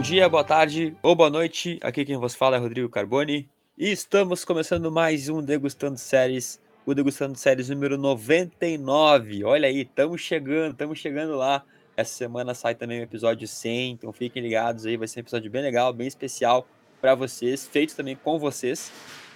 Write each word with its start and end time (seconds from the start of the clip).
Bom 0.00 0.02
dia, 0.02 0.30
boa 0.30 0.42
tarde 0.42 0.96
ou 1.02 1.14
boa 1.14 1.28
noite. 1.28 1.78
Aqui 1.82 2.06
quem 2.06 2.16
vos 2.16 2.34
fala 2.34 2.56
é 2.56 2.58
Rodrigo 2.58 2.88
Carboni 2.88 3.46
e 3.76 3.92
estamos 3.92 4.46
começando 4.46 4.90
mais 4.90 5.28
um 5.28 5.42
Degustando 5.42 5.98
Séries, 5.98 6.58
o 6.86 6.94
Degustando 6.94 7.36
Séries 7.36 7.68
número 7.68 7.98
99. 7.98 9.44
Olha 9.44 9.68
aí, 9.68 9.82
estamos 9.82 10.22
chegando, 10.22 10.72
estamos 10.72 10.98
chegando 10.98 11.36
lá. 11.36 11.62
Essa 11.94 12.14
semana 12.14 12.54
sai 12.54 12.74
também 12.74 13.00
o 13.00 13.02
episódio 13.02 13.46
100, 13.46 13.90
então 13.90 14.10
fiquem 14.10 14.42
ligados 14.42 14.86
aí, 14.86 14.96
vai 14.96 15.06
ser 15.06 15.20
um 15.20 15.20
episódio 15.20 15.50
bem 15.50 15.60
legal, 15.60 15.92
bem 15.92 16.08
especial 16.08 16.66
para 16.98 17.14
vocês, 17.14 17.68
feito 17.68 17.94
também 17.94 18.16
com 18.16 18.38
vocês. 18.38 18.90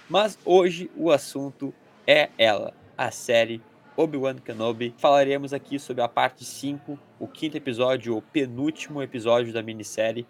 Mas 0.09 0.35
hoje 0.43 0.89
o 0.97 1.11
assunto 1.11 1.71
é 2.07 2.29
ela, 2.39 2.73
a 2.97 3.11
série 3.11 3.61
Obi-Wan 3.95 4.37
Kenobi. 4.37 4.95
Falaremos 4.97 5.53
aqui 5.53 5.77
sobre 5.77 6.01
a 6.01 6.07
parte 6.07 6.43
5, 6.43 6.97
o 7.19 7.27
quinto 7.27 7.55
episódio, 7.55 8.17
o 8.17 8.21
penúltimo 8.23 9.03
episódio 9.03 9.53
da 9.53 9.61
minissérie. 9.61 10.25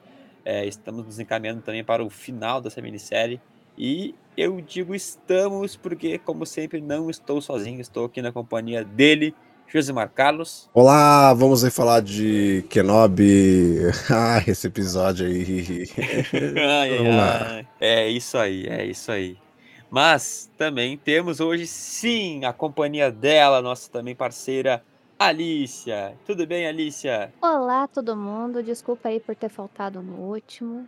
É, 0.45 0.63
estamos 0.63 1.03
nos 1.03 1.19
encaminhando 1.19 1.63
também 1.63 1.83
para 1.83 2.05
o 2.05 2.09
final 2.09 2.61
dessa 2.61 2.79
minissérie. 2.79 3.41
E 3.75 4.13
eu 4.37 4.61
digo 4.61 4.93
estamos 4.93 5.75
porque, 5.75 6.19
como 6.19 6.45
sempre, 6.45 6.79
não 6.79 7.09
estou 7.09 7.41
sozinho, 7.41 7.81
estou 7.81 8.05
aqui 8.05 8.21
na 8.21 8.31
companhia 8.31 8.85
dele, 8.85 9.33
Josimar 9.67 10.11
Carlos. 10.11 10.69
Olá, 10.71 11.33
vamos 11.33 11.63
aí 11.63 11.71
falar 11.71 12.01
de 12.01 12.63
Kenobi. 12.69 13.79
Ah, 14.09 14.43
esse 14.45 14.67
episódio 14.67 15.25
aí. 15.25 15.87
ai, 16.57 17.07
ai. 17.07 17.67
É 17.81 18.07
isso 18.07 18.37
aí, 18.37 18.67
é 18.67 18.85
isso 18.85 19.11
aí. 19.11 19.37
Mas 19.89 20.49
também 20.57 20.95
temos 20.95 21.39
hoje, 21.39 21.65
sim, 21.65 22.45
a 22.45 22.53
companhia 22.53 23.11
dela, 23.11 23.61
nossa 23.63 23.89
também 23.89 24.13
parceira, 24.15 24.83
Alicia. 25.17 26.17
Tudo 26.25 26.45
bem, 26.45 26.67
Alicia? 26.67 27.33
Olá, 27.41 27.87
todo 27.87 28.17
mundo. 28.17 28.61
Desculpa 28.61 29.09
aí 29.09 29.19
por 29.19 29.33
ter 29.35 29.49
faltado 29.49 30.01
no 30.01 30.15
último. 30.15 30.87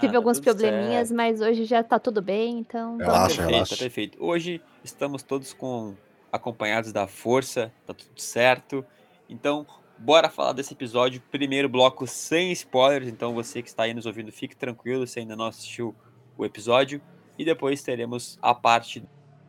Tive 0.00 0.16
alguns 0.16 0.40
probleminhas, 0.40 1.08
certo. 1.08 1.16
mas 1.16 1.40
hoje 1.40 1.64
já 1.64 1.82
tá 1.82 1.98
tudo 1.98 2.22
bem, 2.22 2.58
então. 2.58 2.96
Relaxa, 2.96 3.36
perfeito, 3.36 3.50
relaxa. 3.50 3.76
perfeito. 3.76 4.24
Hoje 4.24 4.62
estamos 4.82 5.22
todos 5.22 5.52
com 5.52 5.94
acompanhados 6.32 6.92
da 6.92 7.06
força, 7.06 7.72
tá 7.86 7.92
tudo 7.92 8.18
certo. 8.18 8.84
Então, 9.28 9.66
bora 9.98 10.30
falar 10.30 10.52
desse 10.52 10.72
episódio. 10.72 11.22
Primeiro 11.30 11.68
bloco 11.68 12.06
sem 12.06 12.50
spoilers, 12.52 13.08
então 13.08 13.34
você 13.34 13.62
que 13.62 13.68
está 13.68 13.84
aí 13.84 13.94
nos 13.94 14.06
ouvindo, 14.06 14.32
fique 14.32 14.56
tranquilo 14.56 15.06
se 15.06 15.18
ainda 15.18 15.36
não 15.36 15.46
assistiu 15.46 15.94
o 16.36 16.44
episódio 16.44 17.00
e 17.38 17.44
depois 17.44 17.82
teremos 17.82 18.38
a 18.40 18.54
parte 18.54 19.02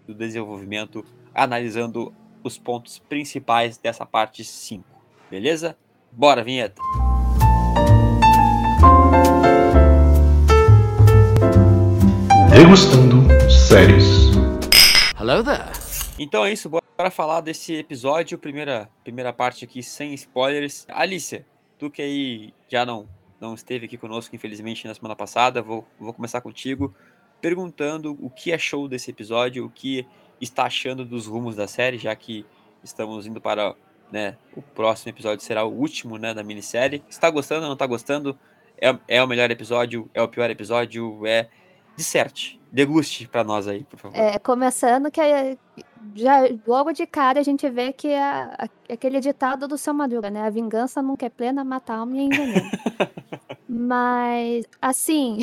do 0.05 0.13
desenvolvimento 0.13 1.05
analisando 1.33 2.13
os 2.47 2.57
pontos 2.57 2.99
principais 2.99 3.77
dessa 3.77 4.05
parte 4.05 4.43
5. 4.43 4.83
Beleza? 5.29 5.77
Bora, 6.11 6.43
vinheta! 6.43 6.81
Degustando 12.49 13.27
séries. 13.49 14.31
Hello 15.19 15.43
there. 15.43 15.71
Então 16.19 16.45
é 16.45 16.53
isso, 16.53 16.69
bora 16.69 17.09
falar 17.09 17.41
desse 17.41 17.73
episódio, 17.73 18.37
primeira, 18.37 18.89
primeira 19.03 19.31
parte 19.31 19.65
aqui 19.65 19.81
sem 19.81 20.13
spoilers. 20.13 20.85
Alicia, 20.89 21.45
tu 21.79 21.89
que 21.89 22.01
aí 22.01 22.53
já 22.67 22.85
não, 22.85 23.07
não 23.39 23.55
esteve 23.55 23.85
aqui 23.85 23.97
conosco, 23.97 24.35
infelizmente, 24.35 24.87
na 24.87 24.93
semana 24.93 25.15
passada, 25.15 25.61
vou, 25.61 25.87
vou 25.99 26.13
começar 26.13 26.41
contigo 26.41 26.93
perguntando 27.41 28.15
o 28.21 28.29
que 28.29 28.53
achou 28.53 28.87
desse 28.87 29.09
episódio, 29.09 29.65
o 29.65 29.69
que 29.69 30.05
está 30.41 30.65
achando 30.65 31.05
dos 31.05 31.27
rumos 31.27 31.55
da 31.55 31.67
série, 31.67 31.97
já 31.97 32.15
que 32.15 32.45
estamos 32.83 33.25
indo 33.25 33.39
para 33.39 33.75
né, 34.11 34.35
o 34.55 34.61
próximo 34.61 35.09
episódio 35.09 35.43
será 35.43 35.63
o 35.63 35.71
último 35.71 36.17
né, 36.17 36.33
da 36.33 36.43
minissérie. 36.43 37.03
Está 37.09 37.29
gostando, 37.29 37.65
não 37.65 37.73
está 37.73 37.85
gostando? 37.85 38.37
É, 38.79 38.97
é 39.07 39.23
o 39.23 39.27
melhor 39.27 39.49
episódio? 39.51 40.09
É 40.13 40.21
o 40.21 40.27
pior 40.27 40.49
episódio? 40.49 41.25
É 41.25 41.47
disserte, 41.95 42.59
deguste 42.71 43.27
para 43.27 43.43
nós 43.43 43.67
aí, 43.67 43.83
por 43.83 43.99
favor. 43.99 44.17
É, 44.17 44.39
começando 44.39 45.11
que 45.11 45.21
é, 45.21 45.57
já 46.15 46.39
logo 46.65 46.91
de 46.91 47.05
cara 47.05 47.39
a 47.39 47.43
gente 47.43 47.69
vê 47.69 47.93
que 47.93 48.07
é, 48.07 48.21
a, 48.21 48.67
aquele 48.89 49.19
ditado 49.19 49.67
do 49.67 49.77
seu 49.77 49.93
Madruga, 49.93 50.29
né? 50.29 50.41
A 50.41 50.49
vingança 50.49 51.01
nunca 51.01 51.25
é 51.25 51.29
plena, 51.29 51.63
mata 51.63 51.93
a 51.93 51.97
alma 51.97 52.17
e 52.17 52.21
envenena. 52.21 52.71
Mas, 53.67 54.65
assim, 54.81 55.37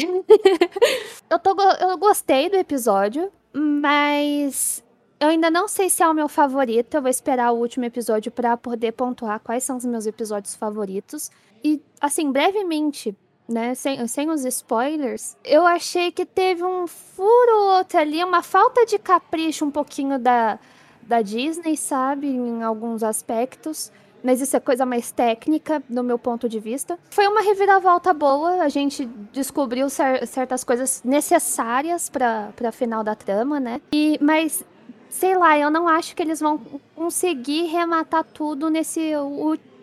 eu, 1.30 1.38
tô, 1.38 1.56
eu 1.80 1.96
gostei 1.96 2.50
do 2.50 2.56
episódio, 2.56 3.32
mas 3.54 4.84
eu 5.20 5.28
ainda 5.28 5.50
não 5.50 5.66
sei 5.66 5.90
se 5.90 6.02
é 6.02 6.08
o 6.08 6.14
meu 6.14 6.28
favorito. 6.28 6.94
Eu 6.94 7.02
vou 7.02 7.10
esperar 7.10 7.52
o 7.52 7.58
último 7.58 7.84
episódio 7.84 8.30
para 8.30 8.56
poder 8.56 8.92
pontuar 8.92 9.40
quais 9.40 9.64
são 9.64 9.76
os 9.76 9.84
meus 9.84 10.06
episódios 10.06 10.54
favoritos. 10.54 11.30
E, 11.62 11.82
assim, 12.00 12.30
brevemente, 12.30 13.16
né, 13.48 13.74
sem, 13.74 14.06
sem 14.06 14.30
os 14.30 14.44
spoilers, 14.44 15.36
eu 15.44 15.66
achei 15.66 16.12
que 16.12 16.24
teve 16.24 16.62
um 16.62 16.86
furo 16.86 17.76
outro 17.76 17.98
ali, 17.98 18.22
uma 18.22 18.42
falta 18.42 18.86
de 18.86 18.98
capricho 18.98 19.64
um 19.64 19.70
pouquinho 19.70 20.18
da, 20.18 20.58
da 21.02 21.22
Disney, 21.22 21.76
sabe, 21.76 22.28
em 22.28 22.62
alguns 22.62 23.02
aspectos 23.02 23.90
mas 24.22 24.40
isso 24.40 24.56
é 24.56 24.60
coisa 24.60 24.84
mais 24.84 25.10
técnica, 25.10 25.82
no 25.88 26.02
meu 26.02 26.18
ponto 26.18 26.48
de 26.48 26.58
vista. 26.58 26.98
Foi 27.10 27.26
uma 27.26 27.40
reviravolta 27.40 28.12
boa, 28.12 28.62
a 28.62 28.68
gente 28.68 29.06
descobriu 29.32 29.88
cer 29.88 30.26
certas 30.26 30.64
coisas 30.64 31.02
necessárias 31.04 32.08
para 32.08 32.52
a 32.64 32.72
final 32.72 33.04
da 33.04 33.14
trama, 33.14 33.60
né? 33.60 33.80
E, 33.92 34.18
mas, 34.20 34.64
sei 35.08 35.36
lá, 35.36 35.58
eu 35.58 35.70
não 35.70 35.88
acho 35.88 36.14
que 36.14 36.22
eles 36.22 36.40
vão 36.40 36.58
conseguir 36.94 37.66
rematar 37.66 38.24
tudo 38.24 38.70
nesse, 38.70 39.12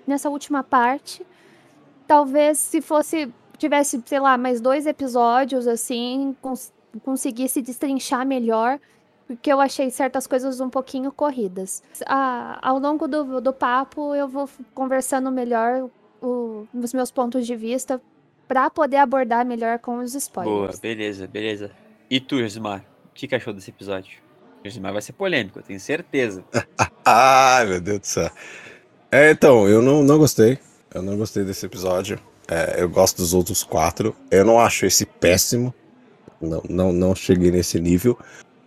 nessa 0.06 0.30
última 0.30 0.64
parte. 0.64 1.26
Talvez 2.08 2.58
se 2.58 2.82
fosse, 2.82 3.32
tivesse, 3.58 4.02
sei 4.06 4.20
lá, 4.20 4.38
mais 4.38 4.62
dois 4.62 4.86
episódios, 4.86 5.68
assim, 5.68 6.36
cons 6.42 6.74
conseguisse 7.04 7.62
destrinchar 7.62 8.26
melhor 8.26 8.80
porque 9.28 9.52
eu 9.52 9.60
achei 9.60 9.90
certas 9.90 10.28
coisas 10.28 10.60
um 10.62 10.70
pouquinho 10.70 11.12
corridas. 11.12 11.84
Ah, 12.06 12.60
ao 12.62 12.80
longo 12.80 13.08
do, 13.08 13.42
do 13.42 13.52
papo, 13.52 14.14
eu 14.14 14.28
vou 14.28 14.48
conversando 14.74 15.32
melhor 15.32 15.90
o, 16.22 16.68
os 16.74 16.94
meus 16.94 17.12
pontos 17.12 17.46
de 17.46 17.56
vista 17.56 18.02
para 18.48 18.70
poder 18.70 18.98
abordar 18.98 19.46
melhor 19.46 19.80
com 19.80 19.98
os 19.98 20.14
spoilers. 20.14 20.56
Boa, 20.56 20.82
beleza, 20.82 21.28
beleza. 21.28 21.72
E 22.10 22.20
tu, 22.20 22.40
Josimar, 22.40 22.86
o 23.06 23.14
que, 23.14 23.28
que 23.28 23.36
achou 23.36 23.52
desse 23.52 23.72
episódio? 23.72 24.25
Josimar 24.66 24.94
vai 24.94 25.02
ser 25.02 25.14
polêmico, 25.14 25.60
eu 25.60 25.64
tenho 25.64 25.80
certeza. 25.80 26.44
Ai, 27.06 27.68
meu 27.68 27.80
Deus 27.80 28.00
do 28.00 28.08
céu. 28.08 28.32
É, 29.12 29.30
então, 29.30 29.68
eu 29.68 29.80
não, 29.80 30.02
não 30.04 30.18
gostei. 30.18 30.58
Eu 30.92 31.04
não 31.04 31.16
gostei 31.18 31.44
desse 31.44 31.68
episódio. 31.68 32.20
É, 32.48 32.82
eu 32.82 32.90
gosto 32.90 33.18
dos 33.18 33.34
outros 33.34 33.64
quatro. 33.64 34.16
Eu 34.32 34.44
não 34.44 34.60
acho 34.60 34.88
esse 34.88 35.06
péssimo. 35.06 35.72
Não, 36.42 36.64
não, 36.68 36.92
não 36.92 37.16
cheguei 37.16 37.52
nesse 37.52 37.80
nível. 37.80 38.18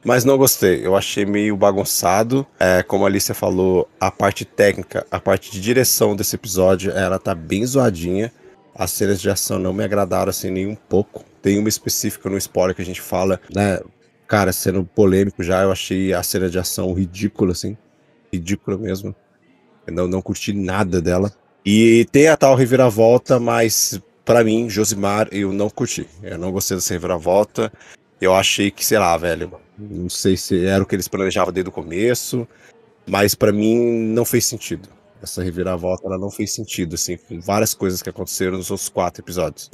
Mas 0.05 0.25
não 0.25 0.39
gostei, 0.39 0.87
eu 0.87 0.97
achei 0.97 1.27
meio 1.27 1.57
bagunçado. 1.57 2.47
É, 2.61 2.85
como 2.85 3.05
a 3.05 3.09
Alicia 3.09 3.35
falou, 3.35 3.89
a 3.99 4.11
parte 4.11 4.45
técnica, 4.45 5.05
a 5.11 5.19
parte 5.19 5.51
de 5.51 5.61
direção 5.61 6.15
desse 6.15 6.37
episódio, 6.37 6.93
ela 6.93 7.19
tá 7.19 7.35
bem 7.35 7.67
zoadinha. 7.67 8.33
As 8.73 8.93
cenas 8.93 9.21
de 9.21 9.29
ação 9.29 9.59
não 9.59 9.73
me 9.73 9.83
agradaram 9.83 10.31
assim 10.31 10.51
nem 10.51 10.69
um 10.69 10.77
pouco. 10.77 11.25
Tem 11.43 11.59
uma 11.59 11.69
específica 11.69 12.31
no 12.31 12.39
spoiler 12.39 12.77
que 12.77 12.83
a 12.83 12.85
gente 12.85 13.01
fala, 13.01 13.41
né? 13.53 13.81
Cara, 14.29 14.53
sendo 14.53 14.85
polêmico 14.85 15.43
já, 15.43 15.63
eu 15.63 15.73
achei 15.73 16.13
a 16.13 16.23
cena 16.23 16.51
de 16.51 16.59
ação 16.59 16.93
ridícula, 16.93 17.53
assim. 17.53 17.77
Ridícula 18.31 18.77
mesmo. 18.77 19.17
Eu 19.87 19.95
não, 19.95 20.07
não 20.07 20.21
curti 20.21 20.53
nada 20.53 21.01
dela. 21.01 21.33
E 21.65 22.07
tem 22.13 22.29
a 22.29 22.37
tal 22.37 22.55
reviravolta, 22.55 23.41
mas 23.41 23.99
para 24.27 24.45
mim, 24.45 24.69
Josimar, 24.69 25.29
eu 25.33 25.51
não 25.55 25.71
curti. 25.71 26.07
Eu 26.23 26.37
não 26.37 26.53
gostei 26.53 26.77
dessa 26.77 26.93
reviravolta. 26.93 27.73
Eu 28.21 28.35
achei 28.35 28.71
que, 28.71 28.85
sei 28.85 28.99
lá, 28.99 29.17
velho, 29.17 29.51
não 29.79 30.11
sei 30.11 30.37
se 30.37 30.67
era 30.67 30.83
o 30.83 30.87
que 30.87 30.95
eles 30.95 31.09
planejavam 31.09 31.51
desde 31.51 31.71
o 31.71 31.73
começo, 31.73 32.47
mas 33.07 33.35
para 33.35 33.51
mim 33.51 33.79
não 34.13 34.27
fez 34.27 34.45
sentido. 34.45 34.91
Essa 35.23 35.43
reviravolta 35.43 36.07
ela 36.07 36.19
não 36.19 36.31
fez 36.31 36.53
sentido, 36.53 36.97
assim, 36.97 37.17
com 37.17 37.41
várias 37.41 37.73
coisas 37.73 38.03
que 38.03 38.11
aconteceram 38.11 38.59
nos 38.59 38.71
outros 38.71 38.91
quatro 38.91 39.23
episódios. 39.23 39.71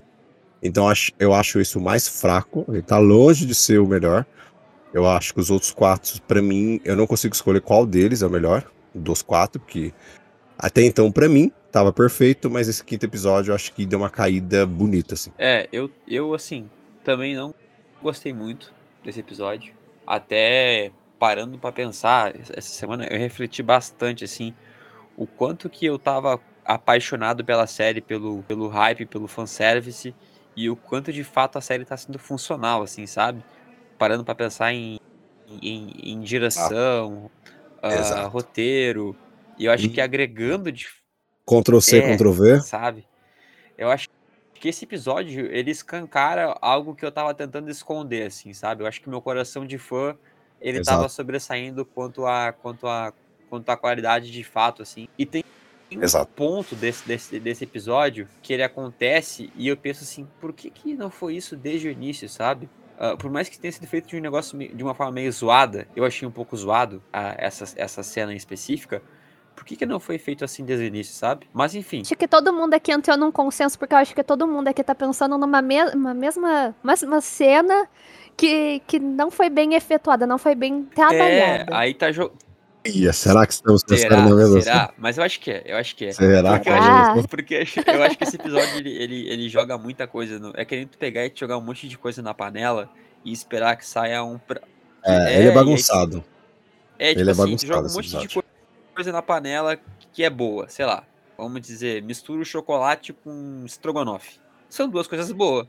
Então 0.63 0.87
eu 1.19 1.35
acho 1.35 1.61
isso 1.61 1.81
mais 1.81 2.07
fraco, 2.07 2.65
ele 2.69 2.83
tá 2.83 2.99
longe 2.99 3.45
de 3.45 3.55
ser 3.55 3.81
o 3.81 3.87
melhor. 3.87 4.25
Eu 4.95 5.09
acho 5.09 5.35
que 5.35 5.41
os 5.41 5.51
outros 5.51 5.73
quatro, 5.73 6.23
para 6.23 6.41
mim, 6.41 6.81
eu 6.85 6.95
não 6.95 7.05
consigo 7.05 7.35
escolher 7.35 7.61
qual 7.61 7.85
deles 7.85 8.23
é 8.23 8.27
o 8.27 8.31
melhor 8.31 8.65
dos 8.95 9.23
quatro, 9.23 9.61
porque 9.61 9.93
até 10.57 10.83
então, 10.83 11.11
para 11.11 11.29
mim, 11.29 11.51
tava 11.73 11.93
perfeito, 11.93 12.49
mas 12.49 12.69
esse 12.69 12.85
quinto 12.85 13.05
episódio 13.05 13.51
eu 13.51 13.57
acho 13.57 13.73
que 13.73 13.85
deu 13.85 13.99
uma 13.99 14.09
caída 14.09 14.65
bonita, 14.65 15.15
assim. 15.15 15.33
É, 15.37 15.69
eu, 15.73 15.91
eu 16.07 16.33
assim, 16.33 16.71
também 17.03 17.35
não 17.35 17.53
gostei 18.01 18.33
muito 18.33 18.73
desse 19.03 19.19
episódio 19.19 19.75
até 20.07 20.93
parando 21.19 21.59
para 21.59 21.73
pensar, 21.73 22.33
essa 22.37 22.69
semana 22.69 23.05
eu 23.07 23.19
refleti 23.19 23.65
bastante 23.65 24.23
assim, 24.23 24.55
o 25.17 25.27
quanto 25.27 25.69
que 25.69 25.87
eu 25.87 25.99
tava 25.99 26.41
apaixonado 26.65 27.45
pela 27.45 27.67
série, 27.67 28.01
pelo, 28.01 28.45
pelo 28.45 28.69
hype, 28.69 29.07
pelo 29.07 29.27
fanservice, 29.27 30.15
e 30.57 30.71
o 30.71 30.77
quanto 30.77 31.13
de 31.13 31.25
fato 31.25 31.59
a 31.59 31.61
série 31.61 31.85
tá 31.85 31.97
sendo 31.97 32.19
funcional, 32.19 32.83
assim, 32.83 33.07
sabe? 33.07 33.43
Parando 33.99 34.25
para 34.25 34.35
pensar 34.35 34.73
em, 34.73 34.99
em, 35.63 35.93
em 36.03 36.21
direção, 36.21 37.31
ah, 37.83 38.27
uh, 38.27 38.29
roteiro, 38.29 39.17
e 39.59 39.67
eu 39.67 39.73
acho 39.73 39.87
e... 39.87 39.89
que 39.89 40.01
agregando 40.01 40.71
de. 40.73 40.87
Ctrl 41.47 41.81
C, 41.81 41.99
é, 41.99 42.17
Ctrl 42.17 42.31
V. 42.33 42.61
Sabe? 42.61 43.07
Eu 43.77 43.91
acho 43.91 44.09
que 44.55 44.69
esse 44.69 44.85
episódio, 44.85 45.47
ele 45.53 45.71
escancara 45.71 46.57
algo 46.61 46.95
que 46.95 47.05
eu 47.05 47.13
tava 47.13 47.35
tentando 47.35 47.71
esconder, 47.71 48.29
assim, 48.29 48.53
sabe? 48.55 48.83
Eu 48.83 48.87
acho 48.87 49.01
que 49.01 49.11
meu 49.11 49.21
coração 49.21 49.67
de 49.67 49.77
fã, 49.77 50.17
ele 50.61 50.79
Exato. 50.79 50.97
tava 50.97 51.09
sobressaindo 51.09 51.85
quanto 51.85 52.25
a, 52.25 52.53
quanto 52.53 52.87
a, 52.87 53.13
quanto 53.51 53.69
a 53.69 53.77
qualidade 53.77 54.31
de 54.31 54.43
fato, 54.43 54.81
assim. 54.81 55.07
E 55.19 55.27
tem 55.27 55.45
um 55.93 56.03
Exato. 56.03 56.33
ponto 56.35 56.75
desse, 56.75 57.07
desse, 57.07 57.39
desse 57.39 57.65
episódio 57.65 58.27
que 58.43 58.53
ele 58.53 58.63
acontece 58.63 59.53
e 59.55 59.69
eu 59.69 59.77
penso 59.77 60.03
assim, 60.03 60.27
por 60.41 60.53
que 60.53 60.71
que 60.71 60.95
não 60.95 61.11
foi 61.11 61.37
isso 61.37 61.57
desde 61.57 61.89
o 61.89 61.91
início, 61.91 62.29
sabe? 62.29 62.69
Ah, 62.99 63.17
por 63.17 63.31
mais 63.31 63.49
que 63.49 63.59
tenha 63.59 63.73
sido 63.73 63.87
feito 63.87 64.09
de 64.09 64.17
um 64.17 64.21
negócio 64.21 64.57
de 64.59 64.83
uma 64.83 64.95
forma 64.95 65.13
meio 65.13 65.31
zoada, 65.33 65.87
eu 65.97 66.05
achei 66.05 66.27
um 66.27 66.31
pouco 66.31 66.57
zoado 66.57 67.03
ah, 67.13 67.35
essa, 67.39 67.65
essa 67.77 68.03
cena 68.03 68.33
em 68.33 68.37
específica. 68.37 69.03
Por 69.55 69.65
que, 69.65 69.77
que 69.77 69.87
não 69.87 70.01
foi 70.01 70.19
feito 70.19 70.45
assim 70.45 70.65
desde 70.65 70.85
o 70.85 70.89
início, 70.89 71.15
sabe? 71.15 71.49
Mas 71.53 71.75
enfim. 71.77 72.01
Acho 72.01 72.17
que 72.17 72.27
todo 72.27 72.53
mundo 72.53 72.75
aqui 72.75 72.91
entrou 72.91 73.17
num 73.17 73.31
consenso, 73.31 73.79
porque 73.79 73.95
eu 73.95 73.99
acho 73.99 74.13
que 74.15 74.23
todo 74.25 74.49
mundo 74.49 74.67
aqui 74.67 74.83
tá 74.83 74.95
pensando 74.97 75.39
numa 75.39 75.63
me 75.63 75.81
uma 75.95 76.13
mesma 76.13 76.75
uma 76.83 77.21
cena 77.21 77.89
que, 78.37 78.81
que 78.87 78.99
não 78.99 79.31
foi 79.31 79.49
bem 79.49 79.75
efetuada, 79.75 80.27
não 80.27 80.39
foi 80.39 80.57
bem 80.57 80.89
É, 80.91 80.95
trabalhada. 80.95 81.77
aí 81.77 81.95
tá 81.95 82.11
jo... 82.11 82.33
Ia, 82.87 83.13
será 83.15 83.47
que 83.47 83.53
estamos 83.55 83.83
pensando 83.83 84.29
na 84.29 84.35
mesma 84.37 84.61
Será? 84.61 84.93
Mas 84.99 85.17
eu 85.17 85.25
acho 85.25 85.41
que 85.41 85.51
é, 85.51 85.63
eu 85.67 85.77
acho 85.77 85.97
que 85.97 86.05
é. 86.07 86.13
Será 86.13 86.51
Porque 86.53 86.65
que 86.65 86.69
eu 86.69 86.75
Ah. 86.75 87.13
acho, 87.13 87.29
porque 87.29 87.55
eu 87.87 88.03
acho 88.03 88.19
que 88.19 88.25
esse 88.25 88.37
episódio 88.37 88.77
ele, 88.77 88.91
ele, 88.91 89.29
ele 89.31 89.49
joga 89.49 89.79
muita 89.79 90.07
coisa. 90.07 90.39
No, 90.39 90.53
é 90.55 90.65
querendo 90.67 90.97
pegar 90.99 91.25
e 91.25 91.31
te 91.31 91.41
jogar 91.41 91.57
um 91.57 91.63
monte 91.63 91.89
de 91.89 91.97
coisa 91.97 92.21
na 92.21 92.35
panela 92.35 92.91
e 93.25 93.33
esperar 93.33 93.77
que 93.77 93.87
saia 93.87 94.23
um. 94.23 94.39
pra- 94.39 94.61
É, 95.03 95.15
É, 95.15 95.35
ele 95.39 95.47
é 95.47 95.49
aí- 95.49 95.55
bagunçado. 95.55 96.23
É, 96.99 97.09
tipo 97.09 97.21
Ele 97.21 97.31
é 97.31 97.33
assim, 97.33 97.41
tu 97.41 97.45
bagunçado 97.45 97.67
joga 97.75 97.89
um 97.89 97.93
monte 97.95 98.09
de 98.11 98.17
episódio. 98.17 98.45
coisa 98.95 99.13
na 99.13 99.23
panela 99.23 99.79
que 100.13 100.23
é 100.23 100.29
boa, 100.31 100.69
sei 100.69 100.85
lá. 100.85 101.05
Vamos 101.39 101.61
dizer, 101.63 102.03
mistura 102.03 102.41
o 102.43 102.45
chocolate 102.45 103.13
com 103.13 103.63
estrogonofe. 103.65 104.39
São 104.69 104.89
duas 104.89 105.07
coisas 105.09 105.33
boas. 105.33 105.67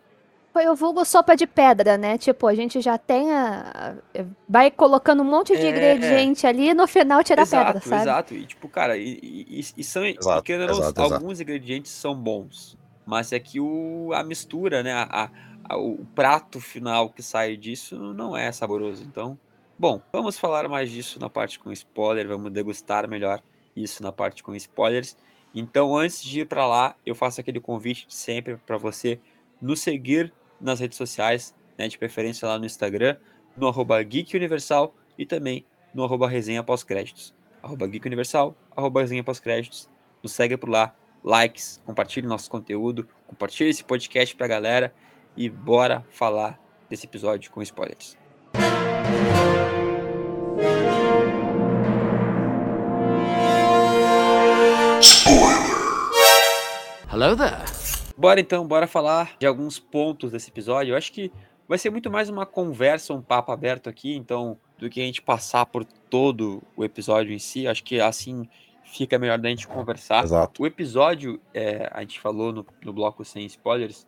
Foi 0.56 0.70
o 0.70 0.74
vulgo 0.74 1.04
sopa 1.04 1.36
de 1.36 1.46
pedra, 1.46 1.98
né? 1.98 2.18
Tipo, 2.18 2.48
a 2.48 2.56
gente 2.56 2.80
já 2.80 2.98
tem 2.98 3.30
a. 3.30 3.94
a- 4.18 4.24
Vai 4.48 4.72
colocando 4.72 5.22
um 5.22 5.26
monte 5.26 5.54
de 5.54 5.66
É. 5.66 5.70
ingrediente 5.70 6.48
ali 6.48 6.70
e 6.70 6.74
no 6.74 6.88
final 6.88 7.22
tira 7.26 7.42
a 7.42 7.44
exato, 7.44 7.74
pedra, 7.74 7.82
sabe? 7.90 8.02
exato. 8.02 8.34
E 8.36 8.46
tipo, 8.46 8.70
cara, 8.70 8.96
e, 8.96 9.20
e- 9.22 9.60
e- 9.76 9.84
são. 9.84 10.06
Exato, 10.06 10.50
não, 10.54 10.64
exato, 10.70 10.78
exato. 11.02 11.14
alguns 11.16 11.42
ingredientes 11.42 11.92
são 11.92 12.16
bons. 12.16 12.78
Mas 13.06 13.34
é 13.34 13.40
que 13.40 13.60
o, 13.60 14.12
a 14.14 14.24
mistura, 14.24 14.82
né? 14.82 14.94
A, 14.94 15.04
a- 15.26 15.30
a- 15.72 15.78
o 15.78 16.06
prato 16.16 16.62
final 16.62 17.10
que 17.10 17.22
sai 17.22 17.58
disso 17.58 17.98
não 18.14 18.38
é 18.38 18.50
saboroso. 18.50 19.04
Então, 19.04 19.38
bom, 19.78 20.00
vamos 20.14 20.40
falar 20.40 20.70
mais 20.70 20.90
disso 20.90 21.20
na 21.20 21.30
parte 21.30 21.60
com 21.60 21.70
spoiler. 21.74 22.30
Vamos 22.30 22.50
degustar 22.50 23.10
melhor 23.10 23.42
isso 23.76 24.02
na 24.02 24.14
parte 24.14 24.42
com 24.42 24.56
spoilers. 24.56 25.18
Então, 25.54 25.98
antes 25.98 26.24
de 26.24 26.40
ir 26.40 26.46
para 26.46 26.66
lá, 26.66 26.96
eu 27.06 27.14
faço 27.14 27.42
aquele 27.42 27.60
convite 27.60 28.08
de 28.08 28.16
sempre 28.16 28.56
para 28.66 28.78
você 28.78 29.20
nos 29.62 29.82
seguir 29.82 30.34
nas 30.60 30.80
redes 30.80 30.98
sociais, 30.98 31.54
né, 31.78 31.88
de 31.88 31.98
preferência 31.98 32.48
lá 32.48 32.58
no 32.58 32.66
Instagram, 32.66 33.18
no 33.56 33.68
arroba 33.68 34.02
Geek 34.02 34.36
Universal 34.36 34.96
e 35.18 35.26
também 35.26 35.66
no 35.94 36.04
arroba 36.04 36.28
resenha 36.28 36.64
pós-créditos. 36.64 37.34
Arroba 37.62 37.88
Geek 37.88 38.06
Universal, 38.08 38.56
arroba 38.76 39.02
resenha 39.02 39.24
pós-créditos. 39.24 39.90
Nos 40.22 40.34
segue 40.34 40.58
por 40.58 40.70
lá, 40.70 40.96
likes, 41.24 41.82
compartilhe 41.86 42.28
nosso 42.28 42.50
conteúdo, 42.50 43.08
compartilhe 43.28 43.70
esse 43.70 43.84
podcast 43.84 44.36
pra 44.36 44.48
galera 44.48 44.94
e 45.36 45.50
bora 45.50 46.06
falar 46.10 46.60
desse 46.90 47.06
episódio 47.06 47.52
com 47.52 47.62
spoilers. 47.62 48.18
Hello 57.16 57.34
there. 57.34 57.75
Bora 58.18 58.40
então, 58.40 58.66
bora 58.66 58.88
falar 58.88 59.36
de 59.38 59.46
alguns 59.46 59.78
pontos 59.78 60.32
desse 60.32 60.50
episódio. 60.50 60.94
Eu 60.94 60.98
acho 60.98 61.12
que 61.12 61.32
vai 61.68 61.78
ser 61.78 61.90
muito 61.90 62.10
mais 62.10 62.30
uma 62.30 62.46
conversa, 62.46 63.14
um 63.14 63.22
papo 63.22 63.52
aberto 63.52 63.90
aqui, 63.90 64.16
então, 64.16 64.58
do 64.78 64.90
que 64.90 65.02
a 65.02 65.04
gente 65.04 65.22
passar 65.22 65.66
por 65.66 65.84
todo 65.84 66.64
o 66.78 66.86
episódio 66.86 67.34
em 67.34 67.40
si. 67.40 67.68
Acho 67.68 67.84
que 67.84 68.00
assim 68.00 68.48
fica 68.86 69.20
melhor 69.20 69.38
da 69.38 69.50
gente 69.50 69.68
conversar. 69.68 70.24
Exato. 70.24 70.64
O 70.64 70.66
episódio, 70.66 71.42
é, 71.54 71.90
a 71.92 72.00
gente 72.02 72.20
falou 72.22 72.54
no, 72.54 72.66
no 72.84 72.94
bloco 72.94 73.26
sem 73.26 73.46
spoilers, 73.48 74.08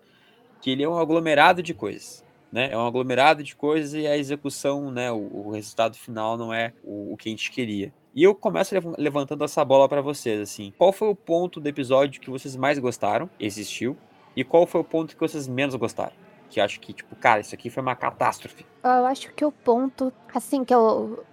que 0.61 0.71
ele 0.71 0.83
é 0.83 0.89
um 0.89 0.97
aglomerado 0.97 1.61
de 1.61 1.73
coisas. 1.73 2.25
Né? 2.49 2.71
É 2.71 2.77
um 2.77 2.87
aglomerado 2.87 3.43
de 3.43 3.57
coisas 3.57 3.93
e 3.93 4.07
a 4.07 4.17
execução, 4.17 4.89
né? 4.89 5.11
O, 5.11 5.47
o 5.47 5.51
resultado 5.51 5.97
final 5.97 6.37
não 6.37 6.53
é 6.53 6.71
o, 6.81 7.11
o 7.11 7.17
que 7.17 7.27
a 7.27 7.31
gente 7.31 7.51
queria. 7.51 7.93
E 8.17 8.23
eu 8.23 8.33
começo 8.33 8.73
lev- 8.73 8.95
levantando 8.97 9.43
essa 9.45 9.63
bola 9.63 9.87
pra 9.87 10.01
vocês, 10.01 10.41
assim. 10.41 10.73
Qual 10.75 10.91
foi 10.91 11.07
o 11.07 11.15
ponto 11.15 11.59
do 11.59 11.67
episódio 11.69 12.19
que 12.19 12.31
vocês 12.31 12.55
mais 12.55 12.79
gostaram? 12.79 13.29
Existiu. 13.39 13.95
E 14.35 14.43
qual 14.43 14.65
foi 14.65 14.81
o 14.81 14.83
ponto 14.83 15.13
que 15.15 15.21
vocês 15.21 15.47
menos 15.47 15.75
gostaram? 15.75 16.13
Que 16.49 16.59
acho 16.59 16.79
que, 16.79 16.93
tipo, 16.93 17.15
cara, 17.15 17.41
isso 17.41 17.53
aqui 17.53 17.69
foi 17.69 17.83
uma 17.83 17.95
catástrofe. 17.95 18.65
Eu 18.83 19.05
acho 19.05 19.31
que 19.35 19.45
o 19.45 19.51
ponto, 19.51 20.11
assim, 20.33 20.65
que 20.65 20.73
eu. 20.73 21.23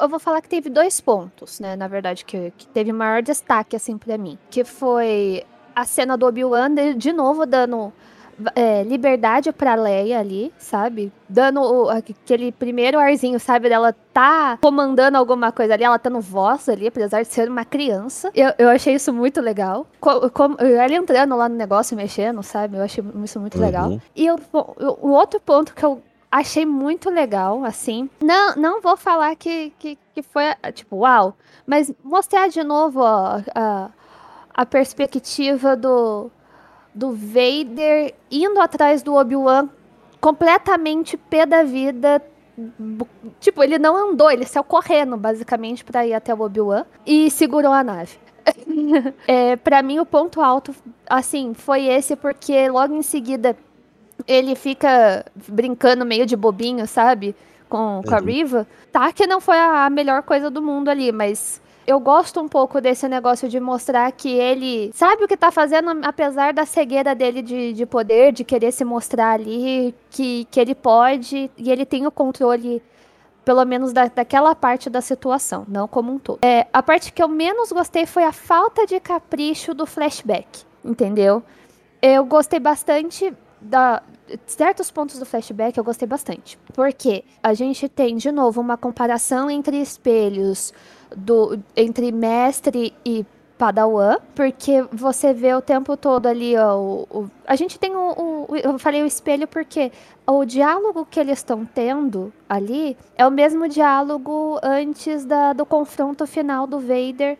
Eu 0.00 0.08
vou 0.08 0.18
falar 0.18 0.40
que 0.42 0.48
teve 0.48 0.68
dois 0.68 1.00
pontos, 1.00 1.60
né? 1.60 1.76
Na 1.76 1.86
verdade, 1.86 2.24
que, 2.24 2.52
que 2.58 2.66
teve 2.66 2.92
maior 2.92 3.22
destaque, 3.22 3.76
assim, 3.76 3.96
pra 3.96 4.18
mim. 4.18 4.36
Que 4.50 4.64
foi 4.64 5.44
a 5.76 5.84
cena 5.84 6.16
do 6.16 6.26
Obi-Wan, 6.26 6.74
de- 6.74 6.94
de 6.94 7.12
novo, 7.12 7.46
dando 7.46 7.92
é, 8.54 8.82
liberdade 8.82 9.52
pra 9.52 9.74
Leia 9.74 10.18
ali, 10.20 10.52
sabe? 10.58 11.12
Dando 11.28 11.60
o- 11.60 11.88
aquele 11.88 12.52
primeiro 12.52 12.98
arzinho, 12.98 13.38
sabe? 13.40 13.68
Dela 13.68 13.94
tá 14.12 14.58
comandando 14.60 15.16
alguma 15.18 15.50
coisa 15.52 15.74
ali, 15.74 15.84
ela 15.84 15.98
tá 15.98 16.10
no 16.10 16.20
voz 16.20 16.68
ali, 16.68 16.86
apesar 16.86 17.22
de 17.22 17.28
ser 17.28 17.48
uma 17.48 17.64
criança. 17.64 18.30
Eu, 18.34 18.52
eu 18.58 18.68
achei 18.68 18.94
isso 18.94 19.12
muito 19.12 19.40
legal. 19.40 19.86
Co- 20.00 20.30
como- 20.30 20.56
ela 20.60 20.94
entrando 20.94 21.34
lá 21.36 21.48
no 21.48 21.54
negócio, 21.56 21.96
mexendo, 21.96 22.42
sabe? 22.42 22.76
Eu 22.76 22.82
achei 22.82 23.02
isso 23.24 23.40
muito 23.40 23.58
legal. 23.58 23.90
Uhum. 23.90 24.00
E 24.14 24.30
o, 24.30 24.36
o, 24.52 25.08
o 25.08 25.10
outro 25.12 25.40
ponto 25.40 25.74
que 25.74 25.84
eu 25.84 26.02
achei 26.30 26.64
muito 26.64 27.10
legal, 27.10 27.62
assim. 27.64 28.08
Não, 28.22 28.54
não 28.56 28.80
vou 28.80 28.96
falar 28.96 29.34
que, 29.36 29.72
que, 29.78 29.98
que 30.14 30.22
foi, 30.22 30.44
tipo, 30.72 30.96
uau. 30.96 31.34
Mas 31.66 31.92
mostrar 32.02 32.48
de 32.48 32.62
novo 32.64 33.00
ó, 33.00 33.40
a, 33.54 33.90
a 34.54 34.66
perspectiva 34.66 35.76
do, 35.76 36.30
do 36.94 37.12
Vader 37.12 38.14
indo 38.30 38.60
atrás 38.60 39.02
do 39.02 39.14
Obi-Wan 39.14 39.68
completamente 40.20 41.16
pé 41.16 41.44
da 41.46 41.62
vida. 41.62 42.22
Tipo, 43.40 43.62
ele 43.64 43.78
não 43.78 43.96
andou, 43.96 44.30
ele 44.30 44.44
saiu 44.44 44.62
correndo, 44.62 45.16
basicamente, 45.16 45.84
pra 45.84 46.06
ir 46.06 46.14
até 46.14 46.34
o 46.34 46.40
Obi-Wan 46.40 46.84
e 47.06 47.30
segurou 47.30 47.72
a 47.72 47.82
nave. 47.82 48.16
é, 49.26 49.56
para 49.56 49.82
mim, 49.82 49.98
o 49.98 50.06
ponto 50.06 50.40
alto, 50.40 50.74
assim, 51.08 51.54
foi 51.54 51.86
esse, 51.86 52.14
porque 52.14 52.68
logo 52.68 52.94
em 52.94 53.02
seguida 53.02 53.56
ele 54.26 54.54
fica 54.54 55.24
brincando 55.48 56.04
meio 56.04 56.26
de 56.26 56.36
bobinho, 56.36 56.86
sabe? 56.86 57.34
Com, 57.68 58.02
com 58.06 58.14
a 58.14 58.18
Uhum. 58.18 58.24
Riva. 58.24 58.66
Tá 58.92 59.12
que 59.12 59.26
não 59.26 59.40
foi 59.40 59.58
a 59.58 59.88
melhor 59.88 60.22
coisa 60.22 60.50
do 60.50 60.60
mundo 60.60 60.88
ali, 60.88 61.10
mas 61.10 61.60
eu 61.86 61.98
gosto 61.98 62.40
um 62.40 62.48
pouco 62.48 62.80
desse 62.80 63.08
negócio 63.08 63.48
de 63.48 63.58
mostrar 63.58 64.10
que 64.12 64.30
ele 64.30 64.90
sabe 64.94 65.24
o 65.24 65.28
que 65.28 65.36
tá 65.36 65.50
fazendo, 65.50 65.90
apesar 66.04 66.52
da 66.52 66.64
cegueira 66.64 67.14
dele 67.14 67.42
de, 67.42 67.72
de 67.72 67.86
poder, 67.86 68.32
de 68.32 68.44
querer 68.44 68.72
se 68.72 68.84
mostrar 68.84 69.32
ali, 69.32 69.94
que, 70.10 70.46
que 70.50 70.60
ele 70.60 70.74
pode 70.74 71.50
e 71.56 71.70
ele 71.70 71.84
tem 71.84 72.06
o 72.06 72.10
controle. 72.10 72.82
Pelo 73.44 73.64
menos 73.64 73.92
da, 73.92 74.06
daquela 74.06 74.54
parte 74.54 74.88
da 74.88 75.00
situação, 75.00 75.64
não 75.66 75.88
como 75.88 76.12
um 76.12 76.18
todo. 76.18 76.38
É, 76.42 76.68
a 76.72 76.80
parte 76.80 77.12
que 77.12 77.20
eu 77.20 77.26
menos 77.26 77.72
gostei 77.72 78.06
foi 78.06 78.22
a 78.22 78.30
falta 78.30 78.86
de 78.86 79.00
capricho 79.00 79.74
do 79.74 79.84
flashback, 79.84 80.62
entendeu? 80.84 81.42
Eu 82.00 82.24
gostei 82.24 82.60
bastante 82.60 83.34
da 83.60 84.00
certos 84.46 84.90
pontos 84.90 85.18
do 85.18 85.24
flashback 85.26 85.76
eu 85.78 85.84
gostei 85.84 86.06
bastante. 86.08 86.58
Porque 86.74 87.24
a 87.42 87.54
gente 87.54 87.88
tem 87.88 88.16
de 88.16 88.30
novo 88.32 88.60
uma 88.60 88.76
comparação 88.76 89.50
entre 89.50 89.80
espelhos 89.80 90.72
do 91.16 91.58
entre 91.76 92.10
mestre 92.12 92.94
e 93.04 93.24
Padawan, 93.58 94.16
porque 94.34 94.82
você 94.90 95.32
vê 95.32 95.54
o 95.54 95.60
tempo 95.62 95.96
todo 95.96 96.26
ali, 96.26 96.56
ó, 96.56 96.76
o, 96.76 97.06
o- 97.10 97.30
a 97.46 97.54
gente 97.54 97.78
tem 97.78 97.94
o, 97.94 98.46
o- 98.48 98.56
eu 98.56 98.76
falei 98.78 99.02
o 99.02 99.06
espelho 99.06 99.46
porque 99.46 99.92
o 100.26 100.44
diálogo 100.44 101.06
que 101.08 101.20
eles 101.20 101.38
estão 101.38 101.64
tendo 101.64 102.32
ali 102.48 102.96
é 103.16 103.24
o 103.26 103.30
mesmo 103.30 103.68
diálogo 103.68 104.58
antes 104.64 105.24
da, 105.24 105.52
do 105.52 105.64
confronto 105.64 106.26
final 106.26 106.66
do 106.66 106.80
Vader 106.80 107.38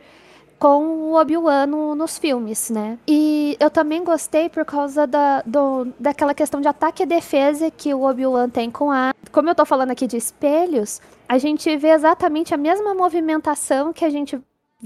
com 0.62 0.84
o 1.10 1.20
Obi-Wan 1.20 1.66
no- 1.66 1.96
nos 1.96 2.18
filmes, 2.18 2.70
né? 2.70 2.96
E 3.08 3.56
eu 3.58 3.68
também 3.68 4.04
gostei 4.04 4.48
por 4.48 4.64
causa 4.64 5.08
da, 5.08 5.42
do, 5.44 5.88
daquela 5.98 6.32
questão 6.32 6.60
de 6.60 6.68
ataque 6.68 7.02
e 7.02 7.06
defesa 7.06 7.68
que 7.68 7.92
o 7.92 8.04
Obi-Wan 8.08 8.48
tem 8.48 8.70
com 8.70 8.88
a. 8.88 9.12
Como 9.32 9.50
eu 9.50 9.56
tô 9.56 9.64
falando 9.66 9.90
aqui 9.90 10.06
de 10.06 10.16
espelhos, 10.16 11.00
a 11.28 11.36
gente 11.36 11.76
vê 11.76 11.88
exatamente 11.88 12.54
a 12.54 12.56
mesma 12.56 12.94
movimentação 12.94 13.92
que 13.92 14.04
a 14.04 14.08
gente 14.08 14.40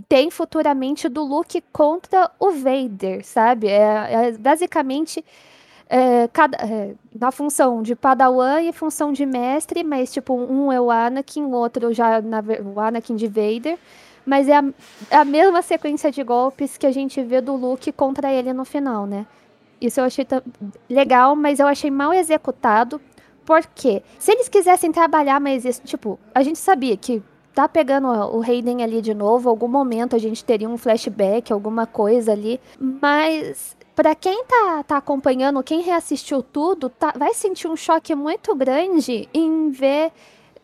tem 0.08 0.30
futuramente 0.30 1.10
do 1.10 1.22
Luke 1.22 1.62
contra 1.70 2.30
o 2.40 2.52
Vader, 2.52 3.22
sabe? 3.22 3.66
É, 3.68 4.28
é 4.28 4.32
basicamente 4.32 5.22
é, 5.90 6.26
cada, 6.32 6.56
é, 6.56 6.94
na 7.20 7.30
função 7.30 7.82
de 7.82 7.94
Padawan 7.94 8.62
e 8.62 8.72
função 8.72 9.12
de 9.12 9.26
mestre, 9.26 9.84
mas 9.84 10.10
tipo, 10.10 10.32
um 10.32 10.72
é 10.72 10.80
o 10.80 10.90
Anakin, 10.90 11.42
o 11.42 11.50
outro 11.50 11.92
já 11.92 12.22
na, 12.22 12.42
o 12.74 12.80
Anakin 12.80 13.14
de 13.14 13.26
Vader. 13.26 13.78
Mas 14.26 14.48
é 14.48 14.56
a, 14.56 14.64
a 15.20 15.24
mesma 15.24 15.62
sequência 15.62 16.10
de 16.10 16.22
golpes 16.22 16.76
que 16.76 16.86
a 16.86 16.90
gente 16.90 17.22
vê 17.22 17.40
do 17.40 17.54
Luke 17.54 17.92
contra 17.92 18.32
ele 18.32 18.52
no 18.52 18.64
final, 18.64 19.06
né? 19.06 19.24
Isso 19.80 20.00
eu 20.00 20.04
achei 20.04 20.26
legal, 20.90 21.36
mas 21.36 21.60
eu 21.60 21.66
achei 21.66 21.90
mal 21.90 22.12
executado. 22.12 23.00
Porque 23.44 24.02
se 24.18 24.32
eles 24.32 24.48
quisessem 24.48 24.90
trabalhar 24.90 25.40
mais 25.40 25.64
isso, 25.64 25.80
tipo, 25.84 26.18
a 26.34 26.42
gente 26.42 26.58
sabia 26.58 26.96
que 26.96 27.22
tá 27.54 27.68
pegando 27.68 28.08
o 28.08 28.42
Hayden 28.42 28.82
ali 28.82 29.00
de 29.00 29.14
novo, 29.14 29.48
algum 29.48 29.68
momento 29.68 30.16
a 30.16 30.18
gente 30.18 30.44
teria 30.44 30.68
um 30.68 30.76
flashback, 30.76 31.50
alguma 31.50 31.86
coisa 31.86 32.32
ali, 32.32 32.60
mas 32.78 33.74
para 33.94 34.14
quem 34.14 34.44
tá, 34.44 34.82
tá 34.82 34.96
acompanhando, 34.98 35.62
quem 35.62 35.80
reassistiu 35.80 36.42
tudo, 36.42 36.90
tá, 36.90 37.14
vai 37.16 37.32
sentir 37.32 37.66
um 37.66 37.74
choque 37.74 38.14
muito 38.14 38.54
grande 38.54 39.26
em 39.32 39.70
ver 39.70 40.12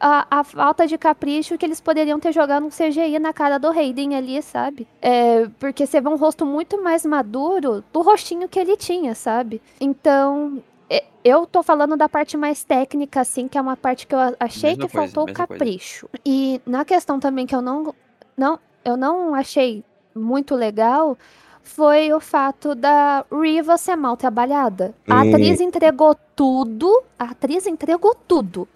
a, 0.02 0.26
a, 0.40 0.42
falta 0.42 0.84
de 0.84 0.98
capricho 0.98 1.56
que 1.56 1.64
eles 1.64 1.80
poderiam 1.80 2.18
ter 2.18 2.32
jogado 2.32 2.66
um 2.66 2.70
CGI 2.70 3.20
na 3.20 3.32
cara 3.32 3.56
do 3.56 3.68
Hayden 3.68 4.16
ali, 4.16 4.42
sabe? 4.42 4.88
É, 5.00 5.48
porque 5.60 5.86
você 5.86 6.00
vê 6.00 6.08
um 6.08 6.16
rosto 6.16 6.44
muito 6.44 6.82
mais 6.82 7.06
maduro 7.06 7.84
do 7.92 8.02
rostinho 8.02 8.48
que 8.48 8.58
ele 8.58 8.76
tinha, 8.76 9.14
sabe? 9.14 9.62
Então, 9.80 10.60
é, 10.90 11.04
eu 11.22 11.46
tô 11.46 11.62
falando 11.62 11.96
da 11.96 12.08
parte 12.08 12.36
mais 12.36 12.64
técnica, 12.64 13.20
assim, 13.20 13.46
que 13.46 13.56
é 13.56 13.60
uma 13.60 13.76
parte 13.76 14.08
que 14.08 14.14
eu 14.14 14.18
achei 14.40 14.70
mesma 14.70 14.88
que 14.88 14.92
coisa, 14.92 15.12
faltou 15.12 15.32
capricho. 15.32 16.08
Coisa. 16.08 16.22
E 16.26 16.60
na 16.66 16.84
questão 16.84 17.20
também 17.20 17.46
que 17.46 17.54
eu 17.54 17.62
não, 17.62 17.94
não, 18.36 18.58
eu 18.84 18.96
não 18.96 19.36
achei 19.36 19.84
muito 20.12 20.56
legal 20.56 21.16
foi 21.62 22.12
o 22.12 22.18
fato 22.18 22.74
da 22.74 23.24
Riva 23.30 23.78
ser 23.78 23.94
mal 23.94 24.16
trabalhada. 24.16 24.92
A 25.08 25.22
hum. 25.22 25.28
atriz 25.28 25.60
entregou 25.60 26.16
tudo, 26.34 27.04
a 27.16 27.26
atriz 27.26 27.68
entregou 27.68 28.16
tudo 28.26 28.66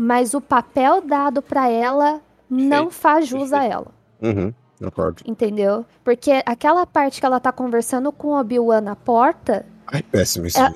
mas 0.00 0.32
o 0.32 0.40
papel 0.40 1.02
dado 1.02 1.42
para 1.42 1.68
ela 1.68 2.22
não 2.48 2.90
faz 2.90 3.28
jus 3.28 3.52
a 3.52 3.62
ela. 3.62 3.88
Uhum, 4.22 4.50
concordo. 4.78 5.22
Entendeu? 5.26 5.84
Porque 6.02 6.42
aquela 6.46 6.86
parte 6.86 7.20
que 7.20 7.26
ela 7.26 7.38
tá 7.38 7.52
conversando 7.52 8.10
com 8.10 8.28
o 8.28 8.40
Obi-Wan 8.40 8.80
na 8.80 8.96
porta. 8.96 9.66
Ai, 9.86 10.02
péssimo 10.02 10.46
isso, 10.46 10.58
é, 10.58 10.72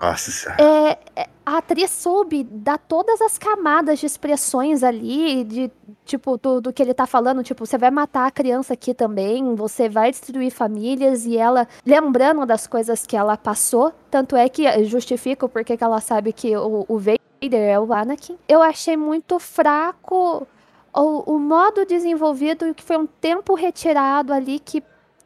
Nossa 0.00 0.30
senhora. 0.30 0.62
É, 0.62 0.98
é, 1.14 1.28
a 1.44 1.58
atriz 1.58 1.90
soube 1.90 2.44
dar 2.44 2.78
todas 2.78 3.20
as 3.20 3.36
camadas 3.36 3.98
de 3.98 4.06
expressões 4.06 4.82
ali, 4.82 5.44
de 5.44 5.70
tipo, 6.06 6.38
do, 6.38 6.62
do, 6.62 6.72
que 6.72 6.82
ele 6.82 6.94
tá 6.94 7.06
falando, 7.06 7.42
tipo, 7.42 7.66
você 7.66 7.76
vai 7.76 7.90
matar 7.90 8.26
a 8.26 8.30
criança 8.30 8.72
aqui 8.72 8.94
também, 8.94 9.54
você 9.54 9.86
vai 9.86 10.10
destruir 10.10 10.50
famílias, 10.50 11.26
e 11.26 11.36
ela 11.36 11.68
lembrando 11.84 12.46
das 12.46 12.66
coisas 12.66 13.04
que 13.04 13.18
ela 13.18 13.36
passou, 13.36 13.92
tanto 14.10 14.34
é 14.34 14.48
que 14.48 14.84
justifica 14.84 15.46
porque 15.46 15.76
que 15.76 15.84
ela 15.84 16.00
sabe 16.00 16.32
que 16.32 16.56
o, 16.56 16.86
o 16.88 16.98
Vader 17.42 17.68
é 17.68 17.80
o 17.80 17.92
Anakin. 17.92 18.38
Eu 18.48 18.62
achei 18.62 18.96
muito 18.96 19.38
fraco 19.38 20.46
o, 20.94 21.34
o 21.34 21.38
modo 21.38 21.84
desenvolvido 21.84 22.68
e 22.68 22.74
que 22.74 22.82
foi 22.82 22.96
um 22.96 23.06
tempo 23.06 23.54
retirado 23.54 24.32
ali 24.32 24.60
que 24.60 24.82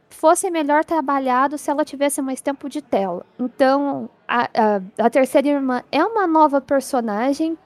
fosse 0.08 0.50
melhor 0.50 0.84
trabalhado 0.84 1.58
se 1.58 1.70
ela 1.70 1.84
tivesse 1.84 2.22
mais 2.22 2.40
tempo 2.40 2.68
de 2.68 2.80
tela. 2.80 3.24
Então, 3.38 4.08
a, 4.26 4.44
a, 4.44 5.04
a 5.06 5.10
terceira 5.10 5.48
irmã 5.48 5.82
é 5.92 6.02
uma 6.02 6.26
nova 6.26 6.60
personagem 6.60 7.58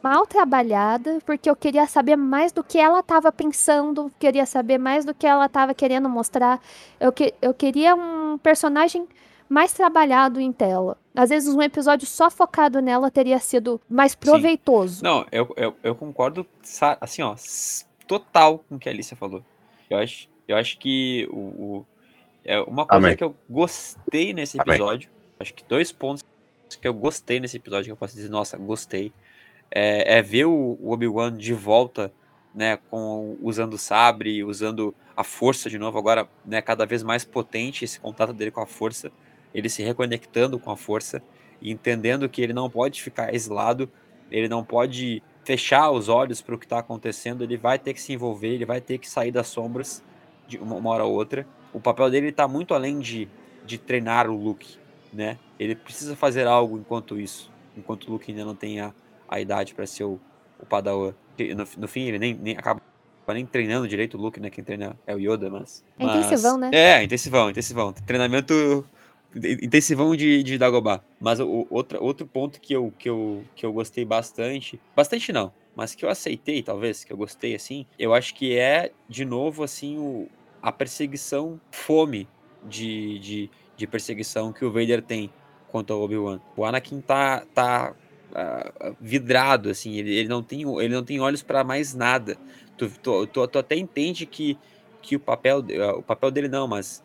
mal 0.00 0.24
trabalhada, 0.24 1.18
porque 1.26 1.50
eu 1.50 1.56
queria 1.56 1.84
saber 1.86 2.14
mais 2.14 2.52
do 2.52 2.62
que 2.62 2.78
ela 2.78 3.00
estava 3.00 3.32
pensando, 3.32 4.12
queria 4.16 4.46
saber 4.46 4.78
mais 4.78 5.04
do 5.04 5.12
que 5.12 5.26
ela 5.26 5.46
estava 5.46 5.74
querendo 5.74 6.08
mostrar. 6.08 6.60
Eu, 7.00 7.10
que, 7.10 7.34
eu 7.42 7.52
queria 7.52 7.96
um 7.96 8.38
personagem 8.38 9.08
mais 9.48 9.72
trabalhado 9.72 10.38
em 10.40 10.52
tela. 10.52 10.96
Às 11.18 11.30
vezes 11.30 11.52
um 11.52 11.60
episódio 11.60 12.06
só 12.06 12.30
focado 12.30 12.80
nela 12.80 13.10
teria 13.10 13.40
sido 13.40 13.80
mais 13.90 14.14
proveitoso. 14.14 14.98
Sim. 14.98 15.02
Não, 15.02 15.26
eu, 15.32 15.52
eu, 15.56 15.76
eu, 15.82 15.92
concordo, 15.96 16.46
assim, 17.00 17.22
ó, 17.22 17.34
total 18.06 18.60
com 18.68 18.76
o 18.76 18.78
que 18.78 18.88
a 18.88 18.92
Alicia 18.92 19.16
falou. 19.16 19.42
Eu 19.90 19.98
acho, 19.98 20.28
eu 20.46 20.56
acho 20.56 20.78
que 20.78 21.28
o, 21.32 21.36
o 21.36 21.86
é 22.44 22.60
uma 22.60 22.86
coisa 22.86 23.06
Amém. 23.06 23.16
que 23.16 23.24
eu 23.24 23.34
gostei 23.50 24.32
nesse 24.32 24.60
episódio, 24.60 25.10
Amém. 25.10 25.36
acho 25.40 25.54
que 25.54 25.64
dois 25.64 25.90
pontos 25.90 26.24
que 26.80 26.86
eu 26.86 26.94
gostei 26.94 27.40
nesse 27.40 27.56
episódio, 27.56 27.86
que 27.86 27.90
eu 27.90 27.96
posso 27.96 28.14
dizer, 28.14 28.28
nossa, 28.28 28.56
gostei, 28.56 29.12
é, 29.72 30.18
é 30.18 30.22
ver 30.22 30.44
o, 30.44 30.78
o 30.80 30.92
Obi-Wan 30.92 31.36
de 31.36 31.52
volta, 31.52 32.12
né, 32.54 32.78
com, 32.88 33.36
usando 33.42 33.74
o 33.74 33.78
sabre, 33.78 34.44
usando 34.44 34.94
a 35.16 35.24
força 35.24 35.68
de 35.68 35.80
novo, 35.80 35.98
agora, 35.98 36.28
né, 36.46 36.62
cada 36.62 36.86
vez 36.86 37.02
mais 37.02 37.24
potente 37.24 37.84
esse 37.84 37.98
contato 37.98 38.32
dele 38.32 38.52
com 38.52 38.60
a 38.60 38.66
força 38.66 39.10
ele 39.54 39.68
se 39.68 39.82
reconectando 39.82 40.58
com 40.58 40.70
a 40.70 40.76
força 40.76 41.22
e 41.60 41.70
entendendo 41.70 42.28
que 42.28 42.40
ele 42.40 42.52
não 42.52 42.70
pode 42.70 43.02
ficar 43.02 43.34
isolado, 43.34 43.90
ele 44.30 44.48
não 44.48 44.64
pode 44.64 45.22
fechar 45.44 45.90
os 45.90 46.08
olhos 46.08 46.42
para 46.42 46.54
o 46.54 46.58
que 46.58 46.66
está 46.66 46.78
acontecendo, 46.78 47.42
ele 47.42 47.56
vai 47.56 47.78
ter 47.78 47.94
que 47.94 48.00
se 48.00 48.12
envolver, 48.12 48.48
ele 48.48 48.66
vai 48.66 48.80
ter 48.80 48.98
que 48.98 49.08
sair 49.08 49.32
das 49.32 49.48
sombras 49.48 50.02
de 50.46 50.58
uma 50.58 50.90
hora 50.90 51.04
ou 51.04 51.14
outra. 51.14 51.46
O 51.72 51.80
papel 51.80 52.10
dele 52.10 52.28
está 52.28 52.46
muito 52.46 52.74
além 52.74 52.98
de, 52.98 53.28
de 53.64 53.78
treinar 53.78 54.28
o 54.28 54.36
Luke, 54.36 54.76
né? 55.12 55.38
Ele 55.58 55.74
precisa 55.74 56.14
fazer 56.14 56.46
algo 56.46 56.78
enquanto 56.78 57.18
isso, 57.18 57.50
enquanto 57.76 58.04
o 58.04 58.12
Luke 58.12 58.30
ainda 58.30 58.44
não 58.44 58.54
tem 58.54 58.80
a, 58.80 58.92
a 59.28 59.40
idade 59.40 59.74
para 59.74 59.86
ser 59.86 60.04
o, 60.04 60.20
o 60.60 60.66
Padawan. 60.66 61.14
No, 61.38 61.64
no 61.78 61.88
fim, 61.88 62.02
ele 62.02 62.18
nem, 62.18 62.34
nem 62.34 62.56
acaba 62.56 62.82
nem 63.28 63.44
treinando 63.44 63.86
direito 63.86 64.16
o 64.16 64.20
Luke, 64.20 64.40
né? 64.40 64.50
Quem 64.50 64.64
treina 64.64 64.98
é 65.06 65.14
o 65.14 65.18
Yoda, 65.18 65.50
mas. 65.50 65.84
É 65.98 66.04
intensivão, 66.04 66.58
né? 66.58 66.70
É, 66.72 67.02
intensivão, 67.02 67.50
intensivão. 67.50 67.92
Treinamento 67.92 68.84
intensivão 69.34 70.14
de, 70.16 70.42
de 70.42 70.58
Dagobah. 70.58 71.02
Mas 71.20 71.40
o, 71.40 71.66
outro, 71.70 72.02
outro 72.02 72.26
ponto 72.26 72.60
que 72.60 72.72
eu, 72.72 72.92
que, 72.98 73.08
eu, 73.08 73.44
que 73.54 73.64
eu 73.64 73.72
gostei 73.72 74.04
bastante, 74.04 74.80
bastante 74.96 75.32
não, 75.32 75.52
mas 75.76 75.94
que 75.94 76.04
eu 76.04 76.08
aceitei, 76.08 76.62
talvez, 76.62 77.04
que 77.04 77.12
eu 77.12 77.16
gostei, 77.16 77.54
assim, 77.54 77.86
eu 77.98 78.14
acho 78.14 78.34
que 78.34 78.56
é, 78.56 78.92
de 79.08 79.24
novo, 79.24 79.62
assim, 79.62 79.98
o, 79.98 80.28
a 80.62 80.72
perseguição, 80.72 81.60
fome 81.70 82.28
de, 82.64 83.18
de, 83.18 83.50
de 83.76 83.86
perseguição 83.86 84.52
que 84.52 84.64
o 84.64 84.72
Vader 84.72 85.02
tem 85.02 85.30
contra 85.70 85.94
o 85.94 86.02
Obi-Wan. 86.02 86.40
O 86.56 86.64
Anakin 86.64 87.00
tá, 87.00 87.44
tá 87.54 87.94
uh, 88.30 88.96
vidrado, 89.00 89.70
assim, 89.70 89.96
ele, 89.96 90.14
ele, 90.14 90.28
não 90.28 90.42
tem, 90.42 90.62
ele 90.80 90.94
não 90.94 91.04
tem 91.04 91.20
olhos 91.20 91.42
para 91.42 91.62
mais 91.62 91.94
nada. 91.94 92.36
Tu, 92.76 92.90
tu, 93.02 93.26
tu, 93.26 93.46
tu, 93.46 93.58
até 93.58 93.76
entende 93.76 94.26
que, 94.26 94.58
que 95.02 95.16
o 95.16 95.20
papel, 95.20 95.64
o 95.96 96.02
papel 96.02 96.30
dele 96.30 96.48
não, 96.48 96.66
mas 96.66 97.04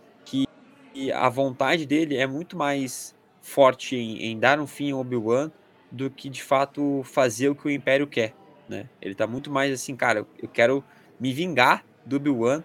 a 1.11 1.29
vontade 1.29 1.85
dele 1.85 2.17
é 2.17 2.27
muito 2.27 2.57
mais 2.57 3.15
forte 3.41 3.95
em, 3.95 4.23
em 4.25 4.39
dar 4.39 4.59
um 4.59 4.67
fim 4.67 4.91
ao 4.91 4.99
Obi-Wan 4.99 5.51
do 5.91 6.09
que 6.09 6.29
de 6.29 6.41
fato 6.41 7.01
fazer 7.03 7.49
o 7.49 7.55
que 7.55 7.67
o 7.67 7.71
Império 7.71 8.07
quer, 8.07 8.33
né? 8.67 8.89
Ele 9.01 9.13
tá 9.13 9.27
muito 9.27 9.51
mais 9.51 9.71
assim, 9.71 9.95
cara, 9.95 10.25
eu 10.41 10.47
quero 10.47 10.83
me 11.19 11.31
vingar 11.31 11.85
do 12.05 12.15
Obi-Wan 12.15 12.63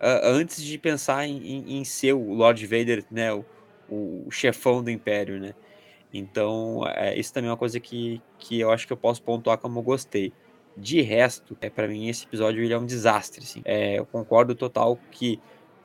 uh, 0.00 0.24
antes 0.24 0.62
de 0.62 0.78
pensar 0.78 1.26
em, 1.26 1.36
em, 1.36 1.78
em, 1.78 1.84
ser 1.84 2.14
o 2.14 2.32
Lord 2.32 2.66
Vader, 2.66 3.04
né? 3.10 3.32
O, 3.32 3.44
o, 3.88 4.30
chefão 4.30 4.82
do 4.82 4.90
Império, 4.90 5.38
né? 5.38 5.54
Então, 6.12 6.82
é, 6.88 7.18
isso 7.18 7.32
também 7.32 7.48
é 7.48 7.52
uma 7.52 7.56
coisa 7.56 7.78
que, 7.78 8.20
que 8.38 8.58
eu 8.58 8.70
acho 8.70 8.86
que 8.86 8.92
eu 8.92 8.96
posso 8.96 9.22
pontuar 9.22 9.58
como 9.58 9.82
gostei. 9.82 10.32
De 10.76 11.02
resto, 11.02 11.56
é 11.60 11.68
para 11.68 11.86
mim 11.86 12.08
esse 12.08 12.24
episódio 12.24 12.62
ele 12.62 12.72
é 12.72 12.78
um 12.78 12.86
desastre. 12.86 13.44
Assim. 13.44 13.60
É, 13.64 13.98
eu 13.98 14.06
concordo 14.06 14.54
total 14.54 14.98
que 15.10 15.38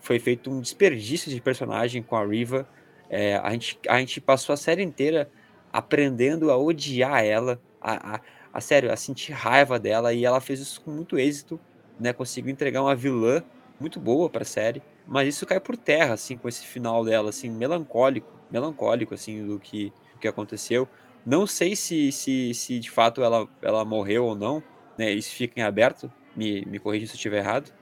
foi 0.05 0.19
feito 0.19 0.51
um 0.51 0.61
desperdício 0.61 1.31
de 1.31 1.41
personagem 1.41 2.03
com 2.03 2.15
a 2.15 2.23
Riva. 2.23 2.67
É, 3.09 3.37
a, 3.37 3.49
gente, 3.51 3.79
a 3.89 3.99
gente 3.99 4.21
passou 4.21 4.53
a 4.53 4.57
série 4.57 4.83
inteira 4.83 5.29
aprendendo 5.73 6.51
a 6.51 6.57
odiar 6.57 7.25
ela, 7.25 7.59
a, 7.81 8.15
a, 8.15 8.21
a, 8.53 8.61
sério, 8.61 8.91
a 8.91 8.95
sentir 8.95 9.31
raiva 9.31 9.79
dela, 9.79 10.13
e 10.13 10.23
ela 10.23 10.39
fez 10.39 10.59
isso 10.59 10.79
com 10.81 10.91
muito 10.91 11.17
êxito, 11.17 11.59
né? 11.99 12.13
Conseguiu 12.13 12.51
entregar 12.51 12.83
uma 12.83 12.95
vilã 12.95 13.43
muito 13.79 13.99
boa 13.99 14.29
para 14.29 14.43
a 14.43 14.45
série, 14.45 14.81
mas 15.07 15.27
isso 15.27 15.45
cai 15.45 15.59
por 15.59 15.75
terra, 15.75 16.13
assim, 16.13 16.37
com 16.37 16.47
esse 16.47 16.65
final 16.65 17.03
dela, 17.03 17.29
assim, 17.29 17.49
melancólico, 17.49 18.31
melancólico, 18.51 19.15
assim, 19.15 19.45
do 19.45 19.59
que, 19.59 19.91
do 20.13 20.19
que 20.19 20.27
aconteceu. 20.27 20.87
Não 21.25 21.47
sei 21.47 21.75
se, 21.75 22.11
se, 22.11 22.53
se 22.53 22.79
de 22.79 22.91
fato 22.91 23.23
ela, 23.23 23.47
ela 23.59 23.83
morreu 23.83 24.25
ou 24.25 24.35
não, 24.35 24.61
né? 24.99 25.11
Isso 25.11 25.33
fica 25.33 25.59
em 25.59 25.63
aberto, 25.63 26.13
me, 26.35 26.63
me 26.65 26.77
corrija 26.77 27.07
se 27.07 27.13
eu 27.13 27.15
estiver 27.15 27.39
errado. 27.39 27.73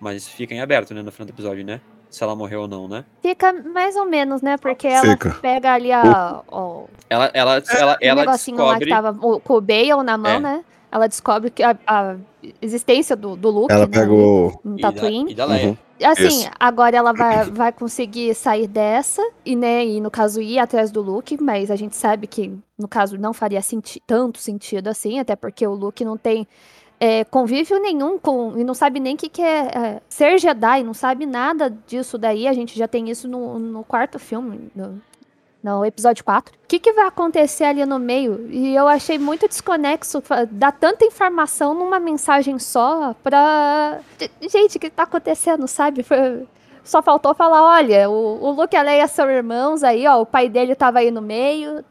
Mas 0.00 0.28
fica 0.28 0.54
em 0.54 0.60
aberto, 0.60 0.92
né, 0.94 1.02
no 1.02 1.10
final 1.10 1.26
do 1.26 1.30
episódio, 1.30 1.64
né? 1.64 1.80
Se 2.10 2.22
ela 2.22 2.36
morreu 2.36 2.62
ou 2.62 2.68
não, 2.68 2.86
né? 2.86 3.04
Fica 3.20 3.52
mais 3.52 3.96
ou 3.96 4.06
menos, 4.06 4.40
né? 4.40 4.56
Porque 4.56 4.86
ela 4.86 5.12
Fica. 5.12 5.30
pega 5.40 5.72
ali 5.72 5.92
a. 5.92 6.42
O, 6.50 6.88
ela, 7.10 7.30
ela, 7.34 7.62
ela, 7.68 7.98
ela 8.00 8.20
negocinho 8.22 8.56
descobre... 8.56 8.72
lá 8.72 8.78
que 8.78 8.88
tava 8.88 9.26
o, 9.26 9.40
com 9.40 9.54
o 9.54 9.60
Bale 9.60 10.02
na 10.04 10.16
mão, 10.16 10.36
é. 10.36 10.40
né? 10.40 10.64
Ela 10.90 11.08
descobre 11.08 11.50
que 11.50 11.62
a, 11.62 11.76
a 11.86 12.16
existência 12.62 13.16
do, 13.16 13.36
do 13.36 13.50
Luke. 13.50 13.72
Ela 13.72 13.86
né, 13.86 13.92
pega 13.92 14.12
o. 14.12 14.60
Um 14.64 14.76
Tatooine. 14.76 15.32
E 15.32 15.34
da, 15.34 15.44
e 15.44 15.46
da 15.48 15.54
Leia. 15.54 15.68
Uhum. 15.68 15.76
Assim, 16.04 16.26
Isso. 16.26 16.50
agora 16.60 16.96
ela 16.96 17.12
vai, 17.12 17.44
vai 17.50 17.72
conseguir 17.72 18.34
sair 18.34 18.66
dessa 18.66 19.22
e, 19.44 19.56
né, 19.56 19.84
e 19.84 20.00
no 20.00 20.10
caso 20.10 20.40
ir 20.40 20.58
atrás 20.58 20.90
do 20.90 21.00
Luke, 21.00 21.42
mas 21.42 21.70
a 21.70 21.76
gente 21.76 21.96
sabe 21.96 22.26
que 22.26 22.52
no 22.78 22.86
caso 22.86 23.18
não 23.18 23.32
faria 23.32 23.62
senti 23.62 24.00
tanto 24.06 24.38
sentido 24.38 24.88
assim, 24.88 25.18
até 25.18 25.34
porque 25.34 25.66
o 25.66 25.74
Luke 25.74 26.04
não 26.04 26.16
tem 26.16 26.46
é, 26.98 27.24
convívio 27.24 27.78
nenhum 27.78 28.18
com. 28.18 28.54
E 28.56 28.64
não 28.64 28.74
sabe 28.74 29.00
nem 29.00 29.14
o 29.14 29.18
que, 29.18 29.28
que 29.28 29.42
é, 29.42 29.66
é, 29.66 30.02
ser 30.08 30.38
Jedi, 30.38 30.82
não 30.82 30.94
sabe 30.94 31.26
nada 31.26 31.70
disso 31.86 32.16
daí. 32.16 32.48
A 32.48 32.52
gente 32.52 32.76
já 32.78 32.88
tem 32.88 33.10
isso 33.10 33.28
no, 33.28 33.58
no 33.58 33.84
quarto 33.84 34.18
filme, 34.18 34.70
no, 34.74 35.00
no 35.62 35.84
episódio 35.84 36.24
4. 36.24 36.54
O 36.54 36.66
que, 36.66 36.78
que 36.78 36.92
vai 36.92 37.06
acontecer 37.06 37.64
ali 37.64 37.84
no 37.84 37.98
meio? 37.98 38.46
E 38.50 38.74
eu 38.74 38.88
achei 38.88 39.18
muito 39.18 39.48
desconexo 39.48 40.22
dar 40.50 40.72
tanta 40.72 41.04
informação 41.04 41.74
numa 41.74 42.00
mensagem 42.00 42.58
só 42.58 43.14
pra. 43.22 44.00
Gente, 44.40 44.76
o 44.76 44.80
que 44.80 44.90
tá 44.90 45.02
acontecendo, 45.02 45.68
sabe? 45.68 46.02
Foi, 46.02 46.46
só 46.82 47.02
faltou 47.02 47.34
falar, 47.34 47.62
olha, 47.62 48.08
o, 48.08 48.44
o 48.44 48.50
Luke 48.52 48.74
e 48.74 48.78
a 48.78 48.82
Leia 48.82 49.08
são 49.08 49.28
irmãos 49.28 49.82
aí, 49.82 50.06
ó, 50.06 50.20
o 50.20 50.26
pai 50.26 50.48
dele 50.48 50.74
tava 50.74 51.00
aí 51.00 51.10
no 51.10 51.20
meio. 51.20 51.84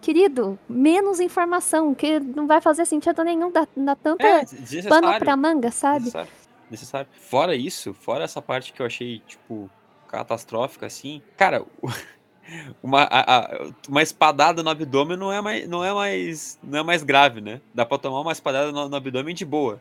Querido, 0.00 0.58
menos 0.68 1.20
informação, 1.20 1.94
que 1.94 2.18
não 2.20 2.46
vai 2.46 2.60
fazer 2.60 2.86
sentido 2.86 3.22
nenhum 3.22 3.50
dar, 3.50 3.68
dar 3.76 3.96
tanta 3.96 4.26
É, 4.26 4.44
pano 4.88 5.06
pra 5.18 5.36
manga, 5.36 5.70
sabe? 5.70 5.98
Necessário. 6.00 6.30
Necessário. 6.70 7.08
Fora 7.12 7.54
isso, 7.54 7.92
fora 7.92 8.24
essa 8.24 8.40
parte 8.40 8.72
que 8.72 8.80
eu 8.80 8.86
achei, 8.86 9.20
tipo, 9.26 9.68
catastrófica, 10.08 10.86
assim. 10.86 11.20
Cara, 11.36 11.64
uma, 12.82 13.02
a- 13.02 13.38
a- 13.38 13.70
uma 13.88 14.02
espadada 14.02 14.62
no 14.62 14.70
abdômen 14.70 15.16
não 15.16 15.32
é, 15.32 15.40
mais, 15.40 15.68
não, 15.68 15.84
é 15.84 15.92
mais, 15.92 16.58
não 16.62 16.78
é 16.78 16.82
mais 16.82 17.02
grave, 17.02 17.40
né? 17.40 17.60
Dá 17.74 17.84
pra 17.84 17.98
tomar 17.98 18.20
uma 18.20 18.32
espadada 18.32 18.72
no, 18.72 18.88
no 18.88 18.96
abdômen 18.96 19.34
de 19.34 19.44
boa. 19.44 19.80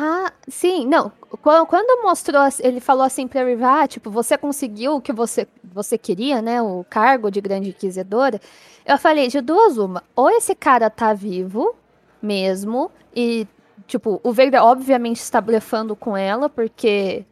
Ah, 0.00 0.32
sim, 0.46 0.86
não. 0.86 1.10
Quando, 1.42 1.66
quando 1.66 2.02
mostrou, 2.04 2.40
ele 2.60 2.78
falou 2.78 3.02
assim 3.02 3.26
pra 3.26 3.42
Riva, 3.44 3.82
ah, 3.82 3.88
tipo, 3.88 4.12
você 4.12 4.38
conseguiu 4.38 4.94
o 4.94 5.00
que 5.00 5.12
você, 5.12 5.48
você 5.64 5.98
queria, 5.98 6.40
né? 6.40 6.62
O 6.62 6.86
cargo 6.88 7.32
de 7.32 7.40
grande 7.40 7.70
inquisidora. 7.70 8.40
Eu 8.86 8.96
falei, 8.96 9.26
de 9.26 9.40
duas 9.40 9.76
uma. 9.76 10.04
Ou 10.14 10.30
esse 10.30 10.54
cara 10.54 10.88
tá 10.88 11.12
vivo 11.12 11.74
mesmo, 12.22 12.92
e, 13.14 13.44
tipo, 13.88 14.20
o 14.22 14.32
Vader 14.32 14.62
obviamente 14.62 15.16
está 15.16 15.40
blefando 15.40 15.96
com 15.96 16.16
ela, 16.16 16.48
porque 16.48 17.24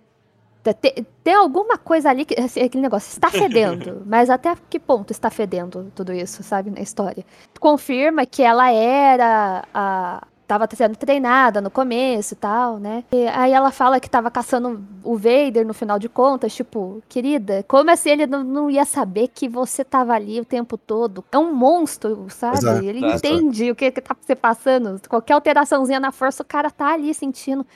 te- 0.64 0.74
te- 0.74 1.06
tem 1.22 1.34
alguma 1.34 1.78
coisa 1.78 2.10
ali 2.10 2.24
que 2.24 2.34
assim, 2.40 2.62
aquele 2.62 2.82
negócio 2.82 3.10
está 3.12 3.30
fedendo, 3.30 4.02
mas 4.06 4.28
até 4.28 4.56
que 4.68 4.80
ponto 4.80 5.12
está 5.12 5.30
fedendo 5.30 5.92
tudo 5.94 6.12
isso, 6.12 6.42
sabe, 6.42 6.68
na 6.70 6.80
história? 6.80 7.24
Confirma 7.60 8.26
que 8.26 8.42
ela 8.42 8.72
era 8.72 9.62
a 9.72 10.26
tava 10.46 10.68
sendo 10.74 10.96
treinada 10.96 11.60
no 11.60 11.70
começo 11.70 12.34
e 12.34 12.36
tal, 12.36 12.78
né? 12.78 13.02
E 13.12 13.26
aí 13.28 13.52
ela 13.52 13.70
fala 13.70 13.98
que 13.98 14.08
tava 14.08 14.30
caçando 14.30 14.82
o 15.02 15.16
Vader 15.16 15.66
no 15.66 15.74
final 15.74 15.98
de 15.98 16.08
contas, 16.08 16.54
tipo, 16.54 17.02
querida, 17.08 17.64
como 17.66 17.90
assim 17.90 18.10
ele 18.10 18.26
não, 18.26 18.44
não 18.44 18.70
ia 18.70 18.84
saber 18.84 19.28
que 19.28 19.48
você 19.48 19.84
tava 19.84 20.12
ali 20.14 20.40
o 20.40 20.44
tempo 20.44 20.78
todo? 20.78 21.24
É 21.32 21.38
um 21.38 21.52
monstro, 21.52 22.26
sabe? 22.30 22.58
Exato, 22.58 22.84
ele 22.84 23.04
exato. 23.04 23.26
entende 23.26 23.70
o 23.70 23.74
que 23.76 23.90
que 23.90 24.00
tá 24.00 24.16
se 24.20 24.34
passando. 24.36 25.00
Qualquer 25.08 25.34
alteraçãozinha 25.34 25.98
na 25.98 26.12
força, 26.12 26.42
o 26.42 26.46
cara 26.46 26.70
tá 26.70 26.92
ali 26.92 27.12
sentindo. 27.12 27.66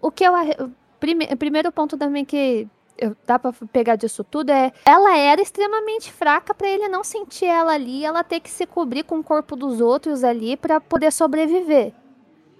O 0.00 0.10
que 0.10 0.24
eu 0.24 0.32
prime- 1.00 1.34
primeiro 1.36 1.72
ponto 1.72 1.96
também 1.96 2.24
que 2.24 2.68
eu- 2.98 3.16
dá 3.26 3.38
pra 3.38 3.52
pegar 3.72 3.96
disso 3.96 4.22
tudo 4.24 4.50
é 4.50 4.72
ela 4.84 5.16
era 5.16 5.40
extremamente 5.40 6.12
fraca 6.12 6.52
pra 6.52 6.68
ele 6.68 6.88
não 6.88 7.02
sentir 7.04 7.46
ela 7.46 7.72
ali, 7.72 8.04
ela 8.04 8.22
ter 8.24 8.40
que 8.40 8.50
se 8.50 8.66
cobrir 8.66 9.04
com 9.04 9.18
o 9.20 9.24
corpo 9.24 9.54
dos 9.56 9.80
outros 9.80 10.24
ali 10.24 10.56
pra 10.56 10.80
poder 10.80 11.12
sobreviver. 11.12 11.92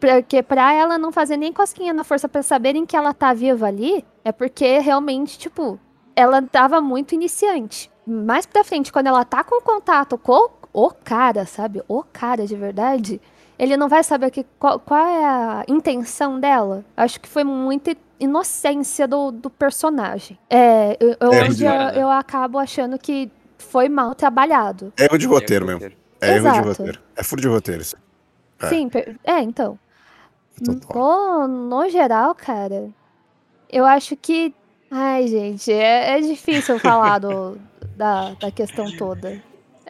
Porque 0.01 0.43
pra 0.43 0.73
ela 0.73 0.97
não 0.99 1.11
fazer 1.11 1.37
nem 1.37 1.53
cosquinha 1.53 1.93
na 1.93 2.05
força 2.05 2.29
pra 2.29 2.43
saberem 2.43 2.87
que 2.87 2.97
ela 2.97 3.13
tá 3.13 3.33
viva 3.35 3.67
ali, 3.67 4.05
é 4.25 4.31
porque 4.31 4.79
realmente, 4.79 5.39
tipo, 5.39 5.79
ela 6.15 6.41
tava 6.43 6.81
muito 6.81 7.15
iniciante. 7.15 7.91
Mais 8.07 8.47
pra 8.47 8.63
frente, 8.65 8.93
quando 8.93 9.09
ela 9.09 9.25
tá 9.25 9.43
com 9.43 9.61
contato 9.61 10.17
com 10.17 10.51
o 10.73 10.91
cara, 10.91 11.45
sabe? 11.47 11.83
O 11.89 12.03
cara 12.05 12.47
de 12.47 12.55
verdade, 12.55 13.21
ele 13.59 13.77
não 13.77 13.89
vai 13.89 14.05
saber 14.05 14.31
que, 14.31 14.47
qual, 14.59 14.79
qual 14.79 15.05
é 15.05 15.25
a 15.25 15.65
intenção 15.69 16.39
dela. 16.39 16.85
Acho 16.97 17.21
que 17.21 17.29
foi 17.29 17.43
muita 17.43 17.97
inocência 18.21 19.07
do, 19.09 19.31
do 19.33 19.51
personagem. 19.51 20.39
É, 20.49 20.97
eu, 21.01 21.17
eu- 21.21 21.33
É, 21.33 21.43
onde 21.45 21.65
eu, 21.65 21.71
Rudiana. 21.71 21.93
eu 21.99 22.11
acabo 22.11 22.59
achando 22.59 22.99
que 22.99 23.31
foi 23.59 23.89
mal 23.89 24.15
trabalhado. 24.15 24.93
É 24.97 25.05
erro 25.07 25.19
de 25.19 25.27
roteiro 25.27 25.67
mesmo. 25.67 25.91
É 26.21 26.37
erro 26.37 26.53
de 26.53 26.61
roteiro. 26.61 27.01
É 27.17 27.23
furo 27.25 27.41
de 27.43 27.49
roteiro 27.49 27.83
isso. 27.83 27.97
É. 28.61 28.69
Sim, 28.69 28.89
per- 28.89 29.17
é, 29.25 29.41
então. 29.41 29.79
Total. 30.65 31.49
No, 31.49 31.69
no 31.83 31.89
geral, 31.89 32.35
cara, 32.35 32.89
eu 33.71 33.85
acho 33.85 34.17
que. 34.17 34.55
Ai, 34.91 35.27
gente, 35.29 35.71
é, 35.73 36.19
é 36.19 36.21
difícil 36.21 36.79
falar 36.79 37.19
do, 37.19 37.59
da, 37.97 38.31
da 38.35 38.51
questão 38.51 38.91
toda. 38.97 39.41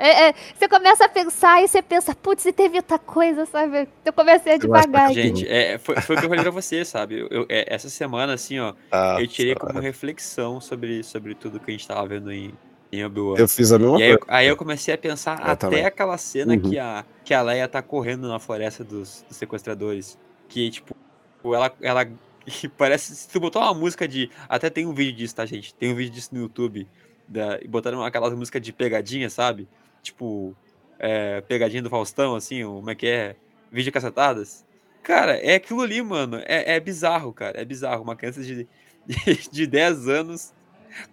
É- 0.00 0.28
é, 0.28 0.34
você 0.56 0.68
começa 0.68 1.04
a 1.04 1.08
pensar 1.08 1.62
e 1.62 1.66
você 1.68 1.82
pensa, 1.82 2.14
putz, 2.14 2.44
e 2.46 2.52
teve 2.52 2.76
outra 2.76 2.98
coisa, 3.00 3.44
sabe? 3.46 3.88
Eu 4.04 4.12
comecei 4.12 4.52
a 4.52 4.56
devagar. 4.56 5.12
Gente, 5.12 5.46
é, 5.48 5.76
foi, 5.78 6.00
foi 6.00 6.14
o 6.14 6.18
que 6.20 6.24
eu 6.24 6.28
falei 6.28 6.42
pra 6.44 6.52
você, 6.52 6.84
sabe? 6.84 7.18
Eu, 7.18 7.26
eu- 7.30 7.46
é, 7.48 7.72
essa 7.72 7.88
semana, 7.88 8.34
assim, 8.34 8.60
ó, 8.60 8.74
Ah, 8.92 9.16
eu 9.20 9.26
tirei 9.26 9.54
cara. 9.56 9.66
como 9.72 9.80
reflexão 9.80 10.60
sobre, 10.60 11.02
sobre 11.02 11.34
tudo 11.34 11.58
que 11.58 11.70
a 11.70 11.72
gente 11.72 11.86
tava 11.86 12.06
vendo 12.06 12.30
em, 12.30 12.54
em 12.92 13.04
Obi-Wan. 13.04 13.36
Eu 13.38 13.48
fiz 13.48 13.72
a 13.72 13.78
mesma 13.78 13.98
E 13.98 14.02
aí, 14.04 14.10
eu, 14.10 14.18
coisa. 14.20 14.32
aí 14.34 14.46
eu 14.46 14.56
comecei 14.56 14.94
a 14.94 14.98
pensar 14.98 15.38
Eu 15.40 15.46
até 15.46 15.56
também. 15.56 15.84
aquela 15.84 16.16
cena 16.16 16.54
Uhum. 16.54 16.60
que, 16.60 16.78
a, 16.78 17.04
que 17.24 17.34
a 17.34 17.42
Leia 17.42 17.66
tá 17.66 17.82
correndo 17.82 18.28
na 18.28 18.38
floresta 18.38 18.84
dos, 18.84 19.24
dos 19.28 19.36
sequestradores. 19.36 20.16
Que, 20.48 20.70
tipo, 20.70 20.96
ela, 21.44 21.72
ela 21.80 22.08
parece. 22.76 23.14
Se 23.14 23.28
tu 23.28 23.40
botar 23.40 23.60
uma 23.60 23.74
música 23.74 24.06
de. 24.08 24.30
Até 24.48 24.70
tem 24.70 24.86
um 24.86 24.94
vídeo 24.94 25.16
disso, 25.16 25.34
tá, 25.34 25.46
gente? 25.46 25.74
Tem 25.74 25.92
um 25.92 25.94
vídeo 25.94 26.12
disso 26.12 26.34
no 26.34 26.40
YouTube. 26.40 26.88
Da, 27.26 27.58
botaram 27.68 28.02
aquelas 28.02 28.34
músicas 28.34 28.62
de 28.62 28.72
pegadinha, 28.72 29.28
sabe? 29.28 29.68
Tipo, 30.02 30.56
é, 30.98 31.40
pegadinha 31.42 31.82
do 31.82 31.90
Faustão, 31.90 32.34
assim, 32.34 32.64
como 32.64 32.90
é 32.90 32.94
que 32.94 33.06
é? 33.06 33.36
Vídeo 33.70 33.92
cacetadas. 33.92 34.66
Cara, 35.02 35.36
é 35.36 35.54
aquilo 35.54 35.82
ali, 35.82 36.02
mano. 36.02 36.38
É, 36.46 36.76
é 36.76 36.80
bizarro, 36.80 37.32
cara. 37.32 37.60
É 37.60 37.64
bizarro. 37.64 38.02
Uma 38.02 38.16
criança 38.16 38.42
de, 38.42 38.66
de, 39.06 39.50
de 39.50 39.66
10 39.66 40.08
anos, 40.08 40.54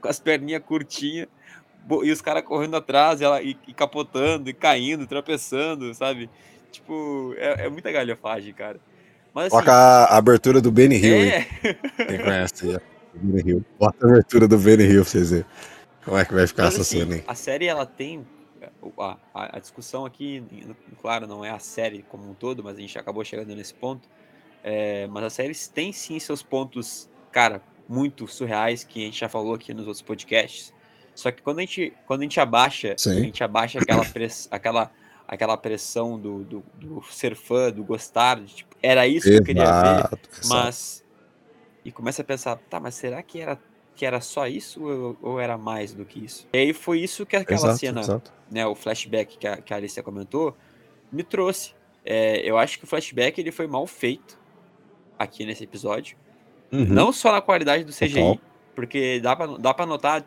com 0.01 0.07
as 0.07 0.19
perninhas 0.19 0.63
curtinhas, 0.63 1.27
e 2.03 2.11
os 2.11 2.21
caras 2.21 2.43
correndo 2.43 2.75
atrás, 2.75 3.21
e 3.21 3.23
ela 3.23 3.41
e, 3.41 3.57
e 3.67 3.73
capotando, 3.73 4.49
e 4.49 4.53
caindo, 4.53 5.05
tropeçando, 5.05 5.93
sabe? 5.93 6.29
Tipo, 6.71 7.33
é, 7.37 7.65
é 7.65 7.69
muita 7.69 7.91
galhofagem, 7.91 8.53
cara. 8.53 8.79
Mas 9.35 9.53
assim, 9.53 9.69
a 9.69 10.17
abertura 10.17 10.61
do 10.61 10.71
Benny 10.71 10.95
Hill 10.95 11.15
é, 11.17 11.41
Quem 12.07 12.19
conhece. 12.19 12.79
Benny 13.13 13.51
Hill. 13.51 13.65
Bota 13.77 14.07
a 14.07 14.09
abertura 14.09 14.47
do 14.47 14.57
Benny 14.57 14.85
Hill 14.85 15.01
pra 15.01 15.11
vocês 15.11 15.29
verem. 15.29 15.45
Como 16.05 16.17
é 16.17 16.23
que 16.23 16.33
vai 16.33 16.47
ficar 16.47 16.63
mas 16.63 16.73
essa 16.75 16.83
assim, 16.83 16.99
cena 16.99 17.15
aí? 17.15 17.23
a 17.27 17.35
série 17.35 17.65
ela 17.65 17.85
tem 17.85 18.25
a, 18.97 19.17
a, 19.33 19.57
a 19.57 19.59
discussão 19.59 20.05
aqui, 20.05 20.41
claro, 21.01 21.27
não 21.27 21.43
é 21.43 21.49
a 21.49 21.59
série 21.59 22.05
como 22.07 22.29
um 22.29 22.33
todo, 22.33 22.63
mas 22.63 22.77
a 22.77 22.79
gente 22.79 22.97
acabou 22.97 23.25
chegando 23.25 23.53
nesse 23.53 23.73
ponto. 23.73 24.07
É, 24.63 25.05
mas 25.07 25.23
a 25.25 25.29
série 25.29 25.53
tem 25.73 25.91
sim 25.91 26.17
seus 26.17 26.41
pontos, 26.41 27.09
cara, 27.29 27.61
muito 27.89 28.27
surreais 28.27 28.85
que 28.85 29.01
a 29.01 29.05
gente 29.05 29.19
já 29.19 29.27
falou 29.27 29.53
aqui 29.53 29.73
nos 29.73 29.85
outros 29.85 30.01
podcasts. 30.01 30.73
Só 31.13 31.29
que 31.29 31.41
quando 31.41 31.59
a 31.59 31.61
gente, 31.61 31.93
quando 32.05 32.21
a 32.21 32.23
gente 32.23 32.39
abaixa, 32.39 32.95
Sim. 32.97 33.11
a 33.11 33.19
gente 33.19 33.43
abaixa 33.43 33.79
aquela, 33.79 34.05
press, 34.05 34.47
aquela, 34.49 34.91
aquela 35.27 35.57
pressão 35.57 36.19
do, 36.19 36.43
do, 36.43 36.63
do 36.75 37.01
ser 37.09 37.35
fã, 37.35 37.71
do 37.71 37.83
gostar, 37.83 38.39
de, 38.39 38.55
tipo, 38.55 38.75
era 38.81 39.07
isso 39.07 39.27
que 39.27 39.35
eu 39.35 39.43
queria 39.43 39.63
ver. 39.63 39.69
Exato, 39.69 40.29
exato. 40.31 40.47
Mas. 40.47 41.03
E 41.83 41.91
começa 41.91 42.21
a 42.21 42.25
pensar, 42.25 42.55
tá, 42.69 42.79
mas 42.79 42.95
será 42.95 43.21
que 43.21 43.39
era, 43.39 43.59
que 43.95 44.05
era 44.05 44.19
só 44.19 44.47
isso 44.47 44.83
ou, 44.83 45.17
ou 45.21 45.39
era 45.39 45.57
mais 45.57 45.93
do 45.93 46.03
que 46.03 46.23
isso? 46.25 46.47
E 46.51 46.57
aí 46.57 46.73
foi 46.73 46.99
isso 46.99 47.25
que 47.25 47.35
aquela 47.35 47.59
Exato, 47.59 47.77
cena, 47.77 48.01
exato. 48.01 48.33
né, 48.49 48.65
o 48.65 48.73
flashback 48.73 49.37
que 49.37 49.47
a, 49.47 49.57
que 49.57 49.71
a 49.73 49.77
Alicia 49.77 50.01
comentou, 50.01 50.55
me 51.11 51.23
trouxe. 51.23 51.73
É, 52.03 52.37
eu 52.39 52.57
acho 52.57 52.79
que 52.79 52.85
o 52.85 52.87
flashback 52.87 53.39
ele 53.39 53.51
foi 53.51 53.67
mal 53.67 53.85
feito 53.85 54.37
aqui 55.17 55.45
nesse 55.45 55.63
episódio. 55.63 56.17
Uhum. 56.71 56.85
Não 56.85 57.11
só 57.11 57.31
na 57.31 57.41
qualidade 57.41 57.83
do 57.83 57.91
CGI, 57.91 58.13
Total. 58.13 58.39
porque 58.75 59.19
dá 59.19 59.35
pra, 59.35 59.45
dá 59.45 59.73
pra 59.73 59.85
notar, 59.85 60.23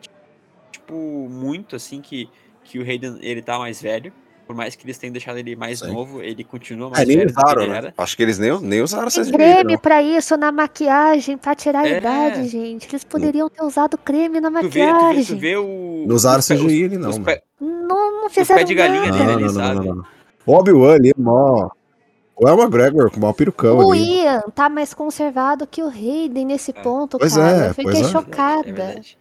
tipo, 0.71 1.27
muito 1.29 1.75
assim 1.75 2.01
que, 2.01 2.29
que 2.63 2.79
o 2.79 2.83
Hayden 2.83 3.17
ele 3.21 3.41
tá 3.41 3.59
mais 3.59 3.81
velho. 3.81 4.13
Por 4.49 4.55
mais 4.55 4.73
que 4.75 4.83
eles 4.83 4.97
tenham 4.97 5.11
deixado 5.13 5.37
ele 5.37 5.55
mais 5.55 5.77
Sim. 5.77 5.93
novo, 5.93 6.23
ele 6.23 6.43
continua 6.43 6.89
mais 6.89 7.03
É, 7.03 7.05
nem 7.05 7.17
velho 7.17 7.29
usaram, 7.29 7.61
ele 7.61 7.71
né? 7.71 7.77
era. 7.77 7.93
Acho 7.95 8.17
que 8.17 8.23
eles 8.23 8.39
nem, 8.39 8.59
nem 8.61 8.81
usaram 8.81 9.07
CGI. 9.07 9.31
creme 9.31 9.77
pra 9.77 10.01
isso 10.01 10.35
na 10.37 10.51
maquiagem, 10.51 11.37
pra 11.37 11.53
tirar 11.53 11.81
a 11.81 11.87
É. 11.87 11.97
idade, 11.99 12.47
gente. 12.47 12.87
Eles 12.89 13.03
poderiam 13.03 13.47
ter 13.47 13.61
usado 13.63 13.95
creme 13.95 14.39
na 14.41 14.49
Tu 14.49 14.53
vê, 14.55 14.61
tu 14.63 14.71
vê, 14.73 14.91
maquiagem. 14.91 15.35
tu 15.35 15.39
vê 15.39 15.55
o. 15.55 16.03
Não 16.07 16.15
usaram 16.15 16.39
os 16.39 16.47
CGI 16.47 16.65
os- 16.65 16.89
ali, 16.89 16.97
não, 16.97 17.09
os 17.11 17.19
pé- 17.19 17.43
Não, 17.61 18.21
não 18.23 18.23
pé 18.23 18.29
fizeram 18.33 18.63
de 18.63 18.73
galinha 18.73 19.01
nada. 19.11 19.13
dele 19.13 19.23
Não, 19.27 19.33
ali, 19.35 19.43
não, 19.43 19.53
não, 19.53 19.83
não, 19.83 19.95
não. 19.97 20.05
O 20.47 20.53
Obi-Wan 20.55 20.95
ali 20.95 21.09
é 21.11 21.13
mó. 21.15 21.69
O 22.35 22.47
El 22.49 22.57
McGregor 22.57 23.11
com 23.11 23.19
mó 23.19 23.31
perucão 23.33 23.77
O 23.77 23.91
ali. 23.91 24.21
Ian 24.23 24.41
tá 24.55 24.67
mais 24.67 24.95
conservado 24.95 25.67
que 25.67 25.83
o 25.83 25.89
Hayden 25.89 26.45
nesse 26.45 26.71
É. 26.71 26.73
ponto, 26.81 27.19
Pois 27.19 27.35
cara. 27.35 27.65
é, 27.65 27.69
Eu 27.69 27.73
fiquei 27.75 27.83
pois 27.83 27.97
é. 27.97 28.01
É 28.01 28.11
chocada. 28.11 28.63
verdade. 28.63 29.15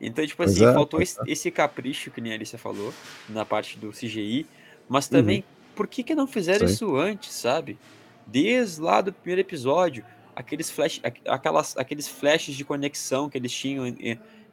Então, 0.00 0.26
tipo 0.26 0.42
assim, 0.42 0.64
é, 0.64 0.72
faltou 0.72 0.98
pois 0.98 1.18
esse, 1.26 1.50
capricho 1.50 2.10
que 2.10 2.20
nem 2.20 2.32
a 2.32 2.34
Alicia 2.34 2.58
falou, 2.58 2.92
na 3.28 3.44
parte 3.44 3.78
do 3.78 3.90
CGI, 3.92 4.46
mas 4.88 5.08
também, 5.08 5.44
por 5.74 5.86
que 5.86 6.02
que 6.02 6.14
não 6.14 6.26
fizeram 6.26 6.62
Uhum. 6.62 6.68
Sim. 6.68 6.74
isso 6.74 6.96
antes, 6.96 7.32
sabe? 7.32 7.78
Desde 8.26 8.80
lá 8.80 9.00
do 9.00 9.12
primeiro 9.12 9.40
episódio, 9.40 10.04
aqueles, 10.34 10.70
flash, 10.70 11.00
aqu- 11.02 11.20
aquelas, 11.28 11.76
aqueles 11.76 12.08
flashes 12.08 12.54
de 12.56 12.64
conexão 12.64 13.28
que 13.30 13.38
eles 13.38 13.52
tinham, 13.52 13.84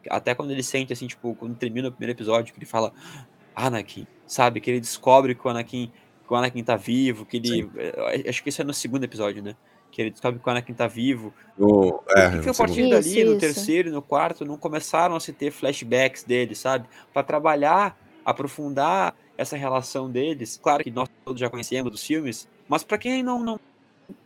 até 0.10 0.36
quando 0.36 0.52
ele 0.52 0.63
sente, 0.63 0.93
assim, 0.93 1.08
tipo, 1.08 1.36
quando 1.36 1.56
termina 1.56 1.88
o 1.88 1.91
primeiro 1.91 2.12
episódio, 2.17 2.54
que 2.54 2.60
ele 2.60 2.65
fala, 2.65 2.93
Anakin, 3.56 4.08
sabe? 4.28 4.60
Que 4.60 4.72
ele 4.72 4.80
descobre 4.80 5.36
que 5.36 5.46
o 5.46 5.50
Anakin, 5.50 5.91
que 6.28 6.34
o 6.34 6.36
Anakin 6.36 6.63
tá 6.63 6.76
vivo, 6.76 7.26
que 7.26 7.38
ele... 7.38 7.69
eh, 7.78 8.30
Acho 8.30 8.43
que 8.43 8.50
isso 8.50 8.62
é 8.62 8.65
no 8.65 8.74
segundo 8.74 9.04
episódio, 9.04 9.41
né? 9.43 9.56
Que 9.94 10.02
ele 10.02 10.10
descobre 10.10 10.40
que 10.40 10.48
o 10.48 10.50
Anakin 10.50 10.74
tá 10.74 10.88
vivo, 10.88 11.32
é, 11.56 11.60
por 11.60 12.38
que, 12.38 12.40
que 12.40 12.50
a 12.50 12.54
partir 12.56 12.90
dali, 12.90 13.08
Isso, 13.08 13.26
no 13.26 13.32
isso. 13.34 13.40
terceiro 13.40 13.90
e 13.90 13.92
no 13.92 14.02
quarto, 14.02 14.44
não 14.44 14.58
começaram 14.58 15.16
a 15.16 15.20
se 15.20 15.32
ter 15.32 15.52
flashbacks 15.52 16.24
deles, 16.24 16.58
sabe? 16.58 16.88
Pra 17.14 17.22
trabalhar, 17.22 17.96
aprofundar 18.26 19.14
essa 19.38 19.56
relação 19.56 20.10
deles. 20.10 20.60
Claro 20.62 20.84
que 20.84 20.90
nós 20.90 21.08
todos 21.24 21.40
já 21.40 21.48
conhecemos 21.48 21.92
dos 21.92 22.04
filmes, 22.04 22.50
Mas 22.68 22.84
para 22.84 22.98
quem 22.98 23.22
não, 23.22 23.44
não, 23.44 23.60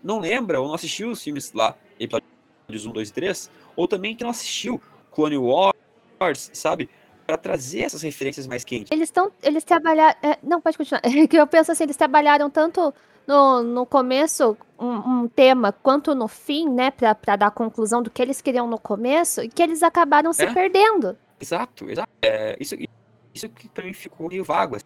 não 0.02 0.20
lembra 0.20 0.62
ou 0.62 0.68
não 0.70 0.76
assistiu 0.76 1.12
os 1.12 1.22
filmes 1.22 1.52
lá, 1.52 1.76
episódios 2.00 2.86
1, 2.86 2.92
2 2.92 3.10
e 3.10 3.14
3, 3.14 3.52
ou 3.76 3.90
também 3.90 4.16
que 4.16 4.24
não 4.24 4.32
assistiu 4.32 4.82
Clone 5.12 5.38
Wars, 5.38 6.50
sabe? 6.54 6.90
Para 7.26 7.36
trazer 7.36 7.82
essas 7.82 8.04
referências 8.04 8.48
mais 8.48 8.64
quentes. 8.64 8.90
Eles 8.90 9.10
estão. 9.10 9.34
Eles 9.44 9.66
trabalharam. 9.66 10.18
É, 10.24 10.38
não, 10.42 10.62
pode 10.62 10.78
continuar. 10.78 11.02
É 11.04 11.28
que 11.28 11.36
eu 11.36 11.46
penso 11.46 11.74
assim, 11.74 11.84
eles 11.84 11.98
trabalharam 11.98 12.50
tanto 12.50 12.94
no, 13.28 13.62
no 13.64 13.86
começo 13.86 14.56
um, 14.80 15.22
um 15.24 15.28
tema 15.28 15.72
quanto 15.72 16.14
no 16.16 16.28
fim, 16.28 16.70
né? 16.70 16.92
Para 16.92 17.36
dar 17.36 17.48
a 17.48 17.52
conclusão 17.52 18.02
do 18.02 18.10
que 18.10 18.22
eles 18.22 18.42
queriam 18.42 18.68
no 18.68 18.78
começo, 18.80 19.42
e 19.42 19.50
que 19.50 19.62
eles 19.62 19.82
acabaram 19.84 20.32
se 20.34 20.44
É. 20.44 20.54
perdendo. 20.54 21.18
Exato, 21.40 21.90
exato. 21.90 22.10
É, 22.22 22.56
isso, 22.60 22.76
isso 23.34 23.50
que 23.50 23.70
pra 23.70 23.84
mim 23.86 23.94
ficou 23.94 24.28
meio 24.30 24.44
vago, 24.44 24.78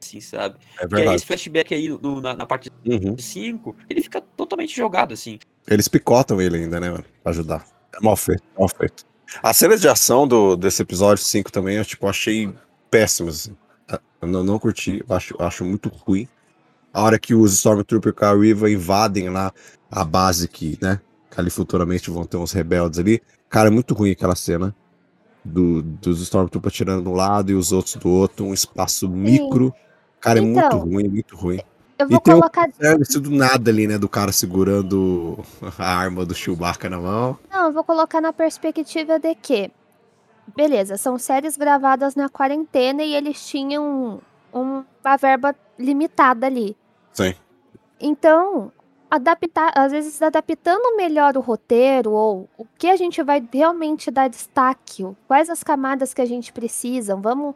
assim, 0.00 0.20
sabe? 0.20 0.56
É 0.76 0.80
Porque 0.82 0.94
verdade. 0.96 1.16
esse 1.16 1.26
flashback 1.26 1.74
aí 1.74 1.88
no- 1.88 2.20
na, 2.20 2.34
na 2.34 2.46
parte 2.46 2.70
Uhum. 2.86 3.16
5, 3.18 3.76
ele 3.90 4.00
fica 4.02 4.20
totalmente 4.20 4.74
jogado, 4.74 5.12
assim. 5.14 5.38
Eles 5.66 5.86
picotam 5.88 6.40
ele 6.40 6.56
ainda, 6.56 6.80
né, 6.80 6.90
mano? 6.90 7.04
Pra 7.22 7.30
ajudar. 7.30 7.66
É 7.94 8.00
mal 8.02 8.16
feito, 8.16 8.42
mal 8.58 8.68
feito. 8.68 9.04
As 9.42 9.56
cenas 9.58 9.80
de 9.82 9.88
ação 9.88 10.26
do, 10.26 10.56
desse 10.56 10.80
episódio 10.80 11.22
5 11.22 11.52
também, 11.52 11.76
eu 11.76 11.84
tipo, 11.84 12.06
achei 12.06 12.50
péssimas. 12.90 13.50
Assim. 13.88 14.00
Eu 14.22 14.28
não, 14.28 14.42
não 14.42 14.58
curti, 14.58 15.04
acho, 15.10 15.34
acho 15.38 15.64
muito 15.64 15.90
ruim. 15.90 16.26
A 16.92 17.02
hora 17.02 17.18
que 17.18 17.34
os 17.34 17.52
Stormtrooper 17.54 18.12
com 18.14 18.24
a 18.24 18.34
Riva 18.34 18.70
invadem 18.70 19.28
lá 19.28 19.52
a 19.90 20.04
base 20.04 20.48
que, 20.48 20.78
né, 20.80 21.00
que 21.30 21.40
ali 21.40 21.50
futuramente 21.50 22.10
vão 22.10 22.24
ter 22.24 22.36
uns 22.36 22.52
rebeldes 22.52 22.98
ali. 22.98 23.22
Cara, 23.48 23.68
é 23.68 23.70
muito 23.70 23.94
ruim 23.94 24.10
aquela 24.10 24.34
cena. 24.34 24.74
Do, 25.44 25.80
dos 25.82 26.20
Stormtroopers 26.20 26.74
tirando 26.74 27.02
de 27.02 27.08
um 27.08 27.14
lado 27.14 27.50
e 27.50 27.54
os 27.54 27.72
outros 27.72 27.94
do 27.96 28.08
outro, 28.10 28.44
um 28.44 28.52
espaço 28.52 29.08
micro. 29.08 29.72
Cara, 30.20 30.38
é 30.40 30.42
muito 30.42 30.58
Então, 30.66 30.80
ruim, 30.80 31.08
muito 31.08 31.36
ruim. 31.36 31.60
Eu 31.98 32.06
E 32.06 32.10
vou 32.10 32.20
tem 32.20 32.34
um- 32.34 32.38
colocar. 32.40 32.68
Service 32.78 33.18
do 33.18 33.30
nada 33.30 33.70
ali, 33.70 33.86
né? 33.86 33.96
Do 33.98 34.08
cara 34.08 34.30
segurando 34.32 35.38
a 35.78 35.96
arma 35.96 36.24
do 36.26 36.34
Chewbacca 36.34 36.90
na 36.90 36.98
mão. 37.00 37.38
Não, 37.50 37.66
eu 37.66 37.72
vou 37.72 37.82
colocar 37.84 38.20
na 38.20 38.32
perspectiva 38.32 39.18
de 39.18 39.34
que. 39.36 39.70
Beleza, 40.56 40.96
são 40.96 41.18
séries 41.18 41.56
gravadas 41.56 42.14
na 42.14 42.28
quarentena 42.28 43.02
e 43.02 43.14
eles 43.14 43.46
tinham 43.46 43.84
um- 43.84 44.18
uma 44.52 45.16
verba 45.16 45.54
limitada 45.78 46.46
ali. 46.46 46.76
Sim. 47.12 47.34
Então, 48.00 48.72
adaptar, 49.10 49.72
às 49.74 49.92
vezes 49.92 50.20
adaptando 50.20 50.96
melhor 50.96 51.36
o 51.36 51.40
roteiro 51.40 52.12
ou 52.12 52.48
o 52.56 52.66
que 52.78 52.88
a 52.88 52.96
gente 52.96 53.22
vai 53.22 53.46
realmente 53.52 54.10
dar 54.10 54.28
destaque, 54.28 55.06
quais 55.26 55.48
as 55.48 55.62
camadas 55.62 56.12
que 56.12 56.20
a 56.20 56.26
gente 56.26 56.52
precisa, 56.52 57.16
vamos 57.16 57.54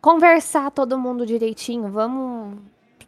conversar 0.00 0.70
todo 0.70 0.98
mundo 0.98 1.24
direitinho, 1.24 1.88
vamos, 1.88 2.58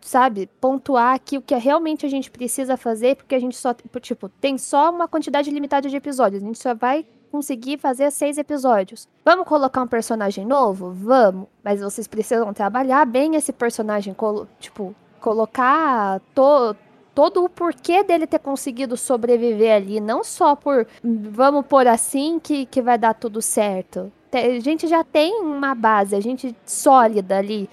sabe, 0.00 0.48
pontuar 0.60 1.14
aqui 1.14 1.36
o 1.36 1.42
que 1.42 1.54
realmente 1.56 2.06
a 2.06 2.08
gente 2.08 2.30
precisa 2.30 2.76
fazer, 2.76 3.16
porque 3.16 3.34
a 3.34 3.40
gente 3.40 3.56
só, 3.56 3.74
tipo, 4.00 4.28
tem 4.28 4.56
só 4.56 4.90
uma 4.90 5.08
quantidade 5.08 5.50
limitada 5.50 5.88
de 5.88 5.96
episódios, 5.96 6.42
a 6.42 6.46
gente 6.46 6.58
só 6.58 6.74
vai 6.74 7.04
conseguir 7.38 7.78
fazer 7.78 8.12
seis 8.12 8.38
episódios. 8.38 9.08
Vamos 9.24 9.44
colocar 9.48 9.82
um 9.82 9.88
personagem 9.88 10.46
novo? 10.46 10.92
Vamos, 10.92 11.48
mas 11.64 11.80
vocês 11.80 12.06
precisam 12.06 12.54
trabalhar 12.54 13.04
bem 13.04 13.34
esse 13.34 13.52
personagem, 13.52 14.14
tipo, 14.60 14.94
colocar 15.20 16.20
to- 16.32 16.76
todo 17.12 17.44
o 17.44 17.48
porquê 17.48 18.04
dele 18.04 18.24
ter 18.24 18.38
conseguido 18.38 18.96
sobreviver 18.96 19.74
ali, 19.74 19.98
não 20.00 20.22
só 20.22 20.54
por 20.54 20.86
"Hum, 21.04 21.22
vamos 21.32 21.66
por 21.66 21.88
assim 21.88 22.38
que, 22.38 22.66
que 22.66 22.80
vai 22.80 22.96
dar 22.96 23.14
tudo 23.14 23.42
certo. 23.42 24.12
A 24.32 24.60
gente 24.60 24.86
já 24.86 25.02
tem 25.02 25.40
uma 25.40 25.74
base, 25.74 26.14
a 26.14 26.20
gente 26.20 26.54
sólida 26.64 27.36
ali, 27.38 27.68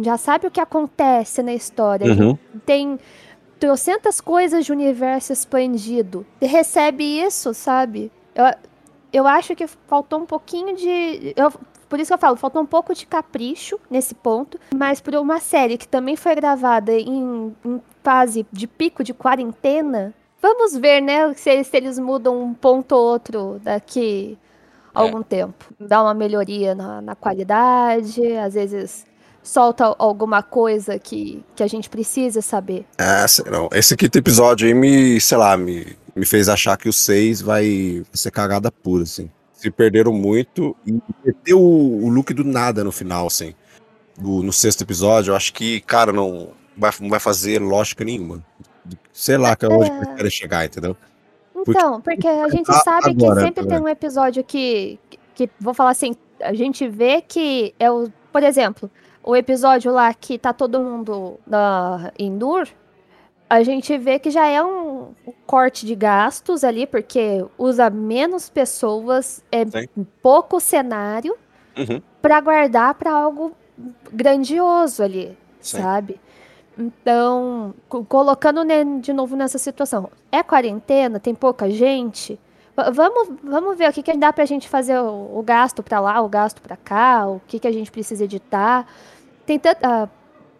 já 0.00 0.16
sabe 0.16 0.46
o 0.46 0.50
que 0.50 0.60
acontece 0.60 1.42
na 1.42 1.52
história, 1.52 2.06
gente 2.14 2.38
tem 2.64 2.98
trocentas 3.60 4.20
coisas 4.22 4.64
de 4.64 4.72
universo 4.72 5.32
expandido. 5.34 6.24
Recebe 6.40 7.04
isso, 7.04 7.52
sabe? 7.52 8.10
Eu, 8.34 8.44
eu 9.12 9.26
acho 9.26 9.54
que 9.54 9.66
faltou 9.66 10.20
um 10.20 10.26
pouquinho 10.26 10.74
de. 10.76 11.32
eu- 11.36 11.52
por 11.88 12.00
isso 12.00 12.08
que 12.08 12.14
eu 12.14 12.18
falo, 12.18 12.36
faltou 12.36 12.62
um 12.62 12.66
pouco 12.66 12.94
de 12.94 13.04
capricho 13.06 13.78
nesse 13.90 14.14
ponto. 14.14 14.58
Mas 14.74 15.00
por 15.00 15.14
uma 15.16 15.38
série 15.40 15.76
que 15.76 15.86
também 15.86 16.16
foi 16.16 16.34
gravada 16.34 16.92
em, 16.92 17.54
em 17.64 17.82
fase 18.02 18.46
de 18.50 18.66
pico 18.66 19.04
de 19.04 19.12
quarentena, 19.12 20.14
vamos 20.40 20.74
ver, 20.76 21.00
né? 21.02 21.32
Se, 21.34 21.62
se 21.64 21.76
eles 21.76 21.98
mudam 21.98 22.42
um 22.42 22.54
ponto 22.54 22.92
ou 22.92 23.02
outro 23.12 23.60
daqui 23.62 24.38
a 24.94 25.00
É. 25.02 25.04
algum 25.06 25.22
tempo. 25.22 25.66
Dá 25.78 26.02
uma 26.02 26.14
melhoria 26.14 26.74
na, 26.74 27.02
na 27.02 27.14
qualidade, 27.14 28.36
às 28.38 28.54
vezes 28.54 29.04
solta 29.42 29.94
alguma 29.98 30.42
coisa 30.42 30.98
que, 30.98 31.42
que 31.56 31.62
a 31.62 31.66
gente 31.66 31.88
precisa 31.90 32.40
saber. 32.40 32.86
É, 32.98 33.24
não. 33.50 33.68
Esse 33.72 33.96
quinto 33.96 34.16
episódio 34.18 34.66
aí 34.68 34.74
me, 34.74 35.20
sei 35.20 35.36
lá, 35.38 35.56
me, 35.56 35.96
me 36.14 36.24
fez 36.24 36.48
achar 36.48 36.76
que 36.76 36.88
o 36.88 36.92
6 36.92 37.40
vai 37.42 38.04
ser 38.12 38.30
cagada 38.30 38.70
pura, 38.70 39.02
assim. 39.02 39.30
Se 39.52 39.70
perderam 39.70 40.12
muito 40.12 40.76
e 40.86 40.98
meteu 41.24 41.60
o, 41.60 42.04
o 42.04 42.08
look 42.08 42.32
do 42.34 42.44
nada 42.44 42.82
no 42.84 42.92
final, 42.92 43.26
assim. 43.26 43.54
Do- 44.16 44.42
no 44.42 44.52
sexto 44.52 44.82
episódio, 44.82 45.32
eu 45.32 45.36
acho 45.36 45.52
que, 45.52 45.80
cara, 45.80 46.12
não 46.12 46.50
vai, 46.76 46.90
não 47.00 47.08
vai 47.08 47.20
fazer 47.20 47.60
lógica 47.60 48.04
nenhuma. 48.04 48.44
Sei 49.12 49.36
lá 49.36 49.54
que 49.56 49.64
é 49.64 49.68
onde 49.68 49.90
que 49.90 49.96
eles 49.96 50.14
querem 50.16 50.30
chegar, 50.30 50.64
entendeu? 50.64 50.96
Então, 51.56 52.00
porque 52.00 52.26
a 52.26 52.48
gente 52.48 52.72
sabe 52.82 53.14
que 53.14 53.24
agora, 53.24 53.40
sempre 53.42 53.62
tá 53.64 53.68
tem 53.70 53.80
um 53.80 53.88
episódio 53.88 54.42
que, 54.42 54.98
que, 55.08 55.18
que- 55.34 55.50
vou 55.60 55.72
falar 55.74 55.90
assim, 55.90 56.16
a 56.40 56.52
gente 56.52 56.88
vê 56.88 57.20
que 57.22 57.72
é 57.78 57.90
o, 57.90 58.10
por 58.32 58.42
exemplo, 58.42 58.90
o 59.24 59.34
episódio 59.36 59.92
lá 59.92 60.12
que 60.14 60.38
tá 60.38 60.52
todo 60.52 60.80
mundo 60.80 61.38
na, 61.46 62.12
em 62.18 62.30
Nur, 62.30 62.68
a 63.48 63.62
gente 63.62 63.96
vê 63.98 64.18
que 64.18 64.30
já 64.30 64.46
é 64.46 64.62
um, 64.62 65.12
um 65.26 65.32
corte 65.46 65.84
de 65.86 65.94
gastos 65.94 66.64
ali, 66.64 66.86
porque 66.86 67.44
usa 67.58 67.90
menos 67.90 68.48
pessoas, 68.48 69.42
é 69.52 69.64
Sim. 69.64 70.06
pouco 70.22 70.58
cenário 70.60 71.34
Uhum. 71.76 72.02
para 72.20 72.40
guardar 72.40 72.94
para 72.94 73.12
algo 73.12 73.52
grandioso 74.12 75.02
ali, 75.02 75.36
Sim. 75.60 75.78
sabe? 75.80 76.20
Então, 76.78 77.74
co- 77.88 78.04
colocando 78.04 78.62
de 79.00 79.12
novo 79.12 79.36
nessa 79.36 79.58
situação, 79.58 80.10
é 80.30 80.42
quarentena, 80.42 81.20
tem 81.20 81.34
pouca 81.34 81.70
gente. 81.70 82.38
Va- 82.76 82.90
Vamos, 82.90 83.28
vamos 83.42 83.76
ver 83.76 83.88
o 83.90 83.92
que, 83.92 84.02
que 84.02 84.16
dá 84.16 84.32
pra 84.32 84.44
gente 84.44 84.68
fazer 84.68 84.98
o, 84.98 85.38
o 85.38 85.42
gasto 85.42 85.82
pra 85.82 86.00
lá, 86.00 86.20
o 86.20 86.28
gasto 86.28 86.60
pra 86.62 86.76
cá, 86.76 87.26
o 87.26 87.40
que, 87.46 87.58
que 87.58 87.68
a 87.68 87.72
gente 87.72 87.90
precisa 87.90 88.24
editar. 88.24 88.86
Tem 89.46 89.58
tanta. 89.58 89.78
ah, 89.86 90.08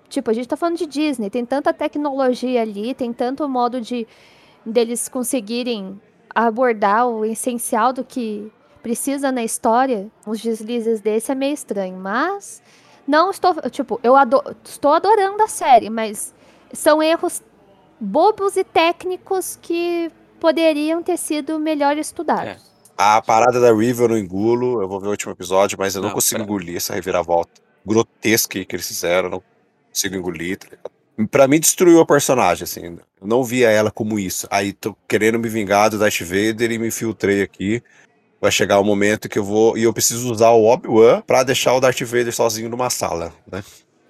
tipo, 0.09 0.31
a 0.31 0.35
gente 0.35 0.49
tá 0.49 0.57
falando 0.57 0.77
de 0.77 0.87
Disney, 0.87 1.31
tem 1.31 1.45
tanta 1.45 1.73
tecnologia 1.73 2.61
ali, 2.63 2.95
tem 2.95 3.13
tanto 3.13 3.49
modo 3.49 3.81
de 3.81 4.07
deles 4.65 5.09
conseguirem 5.09 6.01
abordar 6.35 7.07
o 7.09 7.25
essencial 7.25 7.93
do 7.93 8.05
que 8.05 8.51
precisa 8.83 9.33
na 9.33 9.43
história. 9.43 10.11
Os 10.27 10.41
deslizes 10.41 11.01
desse 11.01 11.33
é 11.33 11.35
meio 11.35 11.55
estranho, 11.55 11.97
mas 11.97 12.63
não 13.07 13.31
estou, 13.31 13.55
tipo, 13.71 13.99
eu 14.03 14.15
estou 14.65 14.93
adorando 14.93 15.43
a 15.43 15.49
série, 15.49 15.89
mas 15.89 16.35
são 16.73 17.03
erros 17.03 17.43
bobos 17.99 18.57
e 18.57 18.65
técnicos 18.65 19.59
que 19.63 20.11
poderiam 20.43 21.01
ter 21.05 21.17
sido 21.17 21.57
melhor 21.57 21.97
estudados. 21.97 22.61
A 22.99 23.23
parada 23.23 23.61
da 23.61 23.73
River 23.73 24.07
eu 24.07 24.09
não 24.09 24.19
engulo, 24.19 24.83
eu 24.83 24.89
vou 24.89 25.01
ver 25.01 25.07
o 25.07 25.11
último 25.11 25.31
episódio, 25.33 25.79
mas 25.79 25.95
eu 25.95 26.03
não, 26.03 26.09
Não, 26.09 26.15
consigo 26.17 26.39
pra- 26.41 26.45
engolir 26.45 26.77
essa 26.77 26.93
reviravolta 26.95 27.63
grotesca 27.87 28.65
que 28.65 28.75
eles 28.77 28.87
fizeram, 28.89 29.27
eu 29.29 29.31
não 29.31 29.43
consigo 29.89 30.17
engolir, 30.17 30.59
tá? 30.59 30.67
Pra 31.31 31.47
mim 31.47 31.61
destruiu 31.61 32.01
a 32.01 32.07
personagem, 32.07 32.65
assim, 32.65 32.85
eu 33.21 33.27
não 33.27 33.45
via 33.45 33.71
ela 33.71 33.91
como 33.93 34.19
isso. 34.19 34.49
Aí 34.51 34.73
tô 34.73 34.97
querendo 35.07 35.39
me 35.39 35.49
vingar 35.49 35.91
do 35.91 35.99
Darth 35.99 36.21
Vader 36.23 36.73
e 36.73 36.79
me 36.79 36.89
infiltrei 36.89 37.43
aqui. 37.43 37.81
Vai 38.41 38.51
chegar 38.51 38.81
o 38.81 38.85
momento 38.85 39.29
que 39.29 39.39
eu 39.39 39.45
vou, 39.45 39.79
e 39.79 39.85
eu 39.85 39.93
preciso 39.93 40.29
usar 40.33 40.51
o 40.51 40.65
Obi-Wan 40.65 41.23
pra 41.25 41.45
deixar 41.45 41.75
o 41.75 41.81
Darth 41.81 42.01
Vader 42.03 42.33
sozinho 42.35 42.69
numa 42.69 42.91
sala, 42.91 43.33
né? 43.51 43.63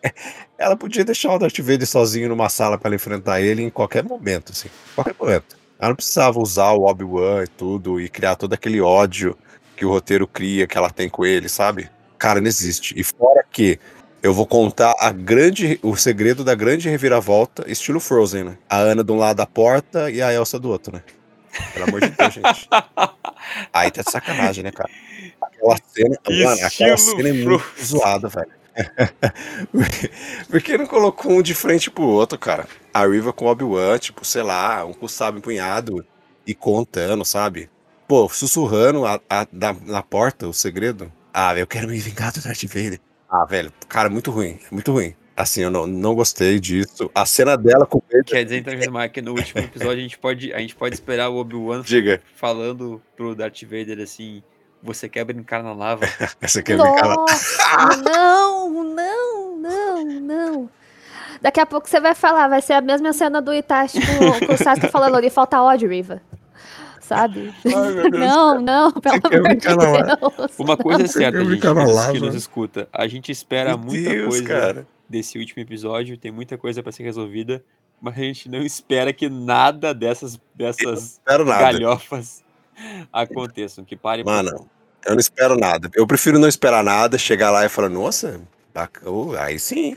Ela 0.59 0.77
podia 0.77 1.05
deixar 1.05 1.35
o 1.35 1.39
Darth 1.39 1.59
Vader 1.59 1.87
sozinho 1.87 2.29
numa 2.31 2.49
sala 2.49 2.79
pra 2.79 2.89
ela 2.89 2.97
enfrentar 2.97 3.41
ele 3.43 3.63
em 3.63 3.71
qualquer 3.71 4.03
momento, 4.03 4.53
assim, 4.53 4.69
qualquer 4.95 5.15
momento. 5.19 5.61
Ela 5.83 5.89
não 5.89 5.97
precisava 5.97 6.39
usar 6.39 6.71
o 6.75 6.85
Obi-Wan 6.85 7.43
e 7.43 7.49
tudo 7.49 8.01
e 8.01 8.09
criar 8.09 8.37
todo 8.37 8.53
aquele 8.53 8.81
ódio 8.81 9.37
que 9.77 9.85
o 9.85 9.89
roteiro 9.89 10.29
cria, 10.29 10.65
que 10.65 10.79
ela 10.79 10.89
tem 10.89 11.09
com 11.09 11.27
ele, 11.27 11.49
sabe? 11.49 11.91
Cara, 12.17 12.41
não 12.41 12.47
existe. 12.47 12.95
E 12.97 13.03
fora 13.03 13.45
que 13.51 13.81
eu 14.23 14.33
vou 14.33 14.47
contar 14.47 14.95
a 15.01 15.11
grande, 15.11 15.81
o 15.83 15.97
segredo 15.97 16.45
da 16.45 16.55
grande 16.55 16.89
reviravolta, 16.89 17.69
estilo 17.69 17.99
Frozen, 17.99 18.45
né? 18.45 18.59
A 18.71 18.77
Ana 18.77 19.03
de 19.03 19.11
um 19.11 19.17
lado 19.17 19.39
da 19.39 19.47
porta 19.47 20.09
e 20.09 20.23
a 20.23 20.33
Elsa 20.33 20.57
do 20.57 20.71
outro, 20.71 20.93
né? 20.93 21.03
Pelo 21.73 21.89
amor 21.89 22.01
de 22.01 22.11
Deus, 22.11 22.33
gente. 22.33 22.69
Aí 23.75 23.91
tá 23.91 24.03
de 24.03 24.11
sacanagem, 24.13 24.63
né, 24.63 24.71
cara? 24.71 24.89
Aquela 25.43 25.77
cena, 25.85 26.17
mano, 26.31 26.65
aquela 26.65 26.97
cena 26.97 27.29
é 27.29 27.33
muito 27.33 27.65
zoada, 27.85 28.29
velho. 28.29 28.62
Por 30.51 30.61
que 30.63 30.77
não 30.79 30.87
colocou 30.87 31.33
um 31.33 31.43
de 31.43 31.55
frente 31.55 31.91
pro 31.91 32.05
outro, 32.05 32.39
cara? 32.39 32.67
A 32.93 33.07
Riva 33.07 33.33
com 33.33 33.47
o 33.47 33.49
Obi-Wan, 33.49 33.99
tipo, 33.99 34.25
sei 34.25 34.43
lá, 34.43 34.85
um 34.85 34.93
com 34.93 35.07
o 35.07 35.09
sábio 35.09 35.39
empunhado 35.39 36.05
e 36.47 36.55
contando, 36.55 37.25
sabe? 37.25 37.71
Pô, 38.09 38.29
sussurrando 38.29 39.07
a, 39.07 39.21
a- 39.29 39.47
da- 39.53 39.77
na 39.85 40.03
porta 40.03 40.47
o 40.47 40.53
segredo. 40.53 41.11
Ah, 41.33 41.57
eu 41.57 41.67
quero 41.67 41.89
me 41.89 41.99
vingar 41.99 42.33
do 42.33 42.43
Darth 42.43 42.63
Vader. 42.65 43.01
Ah, 43.31 43.47
velho, 43.47 43.73
cara, 43.89 44.11
muito 44.11 44.31
ruim, 44.31 44.59
muito 44.71 44.93
ruim. 44.93 45.15
Assim, 45.35 45.63
eu 45.63 45.71
não, 45.71 45.87
não 45.87 46.15
gostei 46.15 46.61
disso. 46.61 47.11
A 47.15 47.25
cena 47.25 47.57
dela 47.57 47.87
com 47.87 47.97
o 47.99 48.03
Vader. 48.07 48.25
Quer 48.25 48.45
dizer, 48.45 48.59
então, 48.59 48.77
Gismar, 48.77 49.11
que 49.11 49.23
no 49.23 49.33
último 49.33 49.63
episódio 49.63 49.99
a 49.99 50.03
gente 50.03 50.19
pode, 50.19 50.53
a 50.53 50.59
gente 50.59 50.75
pode 50.77 50.95
esperar 50.95 51.31
o 51.31 51.37
Obi-Wan 51.37 51.83
falando 52.37 53.01
pro 53.17 53.35
Darth 53.35 53.63
Vader 53.63 54.01
assim: 54.01 54.43
Você 54.83 55.09
quer 55.09 55.25
brincar 55.25 55.63
na 55.63 55.73
lava? 55.73 56.05
Você 56.41 56.63
quer 56.63 56.77
brincar 56.77 57.07
lá? 57.07 57.15
Nossa, 57.15 57.97
não, 58.03 58.85
não, 58.85 59.57
não, 59.57 60.05
não. 60.05 60.71
Daqui 61.41 61.61
a 61.61 61.67
pouco 61.67 61.89
você 61.89 61.99
vai 62.01 62.15
falar, 62.15 62.47
vai 62.49 62.63
ser 62.63 62.75
a 62.75 62.81
mesma 62.81 63.13
cena 63.13 63.43
do 63.43 63.53
Itachi 63.53 63.99
com, 64.01 64.47
com 64.47 64.53
o 64.53 64.57
Sasuke 64.57 64.89
falando 64.89 65.17
ali, 65.17 65.29
falta 65.29 65.61
ódio, 65.61 65.89
Riva. 65.89 66.23
Sabe? 67.01 67.53
Ai, 67.67 68.11
não, 68.11 68.61
não, 68.61 68.93
pelo 68.93 69.21
quer 69.23 69.39
amor 69.39 69.57
de 69.57 69.69
na 69.69 69.75
lava? 69.75 70.17
Deus. 70.17 70.59
Uma 70.59 70.77
coisa 70.77 71.03
é 71.03 71.07
Você 71.07 71.19
certa, 71.19 71.45
gente, 71.45 71.65
na 71.65 71.85
que 71.85 71.93
lava? 71.93 72.13
nos 72.21 72.35
escuta. 72.37 72.89
A 72.93 73.09
gente 73.09 73.33
espera 73.33 73.77
Meu 73.77 73.87
muita 73.87 74.11
Deus, 74.11 74.29
coisa 74.29 74.49
cara. 74.49 74.87
desse 75.09 75.37
último 75.37 75.61
episódio, 75.63 76.17
tem 76.17 76.31
muita 76.31 76.57
coisa 76.57 76.81
pra 76.81 76.93
ser 76.93 77.03
resolvida, 77.03 77.63
mas 78.01 78.15
a 78.17 78.21
gente 78.21 78.49
não 78.49 78.63
espera 78.63 79.13
que 79.13 79.29
nada 79.29 79.93
dessas, 79.93 80.41
dessas 80.55 81.21
galhofas 81.27 82.43
aconteçam. 83.13 83.85
Que 83.85 83.97
pare 83.97 84.25
Mano, 84.25 84.69
eu 85.05 85.13
não 85.13 85.21
espero 85.21 85.57
nada. 85.57 85.91
Eu 85.95 86.07
prefiro 86.07 86.39
não 86.39 86.49
esperar 86.49 86.83
nada, 86.85 87.19
chegar 87.19 87.51
lá 87.51 87.65
e 87.65 87.69
falar, 87.69 87.89
nossa, 87.89 88.41
bac- 88.75 89.03
oh, 89.05 89.35
aí 89.39 89.59
sim. 89.59 89.97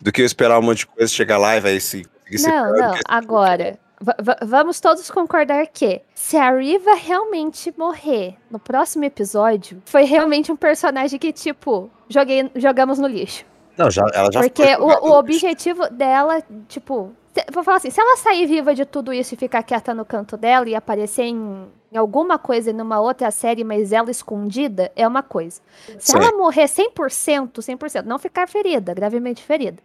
Do 0.00 0.12
que 0.12 0.22
eu 0.22 0.26
esperar 0.26 0.58
um 0.58 0.62
monte 0.62 0.78
de 0.78 0.86
coisa, 0.86 1.12
chegar 1.12 1.38
lá 1.38 1.56
e 1.56 1.60
vai 1.60 1.80
se 1.80 2.06
Não, 2.46 2.72
não, 2.72 2.94
que- 2.94 3.00
agora. 3.08 3.78
va- 4.00 4.16
va- 4.22 4.38
vamos 4.44 4.78
todos 4.78 5.10
concordar 5.10 5.66
que 5.66 6.00
se 6.14 6.36
a 6.36 6.56
Riva 6.56 6.94
realmente 6.94 7.74
morrer 7.76 8.36
no 8.48 8.58
próximo 8.60 9.04
episódio, 9.04 9.82
foi 9.86 10.04
realmente 10.04 10.52
um 10.52 10.56
personagem 10.56 11.18
que, 11.18 11.32
tipo, 11.32 11.90
joguei, 12.08 12.48
jogamos 12.54 12.98
no 13.00 13.08
lixo. 13.08 13.44
Não, 13.78 13.90
já, 13.90 14.04
ela 14.12 14.30
já 14.32 14.40
Porque 14.40 14.62
o, 14.76 14.86
o 15.08 15.18
objetivo 15.18 15.88
dela, 15.90 16.42
tipo. 16.68 17.12
Vou 17.52 17.62
falar 17.62 17.76
assim, 17.76 17.90
se 17.90 18.00
ela 18.00 18.16
sair 18.16 18.46
viva 18.46 18.74
de 18.74 18.84
tudo 18.84 19.12
isso 19.12 19.32
e 19.34 19.36
ficar 19.36 19.62
quieta 19.62 19.94
no 19.94 20.04
canto 20.04 20.36
dela 20.36 20.68
e 20.68 20.74
aparecer 20.74 21.22
em, 21.22 21.68
em 21.92 21.96
alguma 21.96 22.36
coisa 22.36 22.72
numa 22.72 22.98
outra 23.00 23.30
série, 23.30 23.62
mas 23.62 23.92
ela 23.92 24.10
escondida, 24.10 24.90
é 24.96 25.06
uma 25.06 25.22
coisa. 25.22 25.60
Se 26.00 26.10
Sim. 26.12 26.18
ela 26.18 26.32
morrer 26.36 26.64
100%, 26.64 27.50
100%, 27.52 28.04
não 28.04 28.18
ficar 28.18 28.48
ferida, 28.48 28.92
gravemente 28.92 29.40
ferida, 29.44 29.80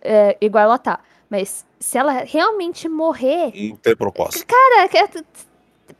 é, 0.00 0.36
igual 0.40 0.62
ela 0.62 0.78
tá. 0.78 1.00
Mas 1.28 1.66
se 1.80 1.98
ela 1.98 2.12
realmente 2.24 2.88
morrer, 2.88 3.50
Não 3.70 3.76
tem 3.76 3.96
propósito. 3.96 4.46
cara, 4.46 4.86
que- 4.88 5.24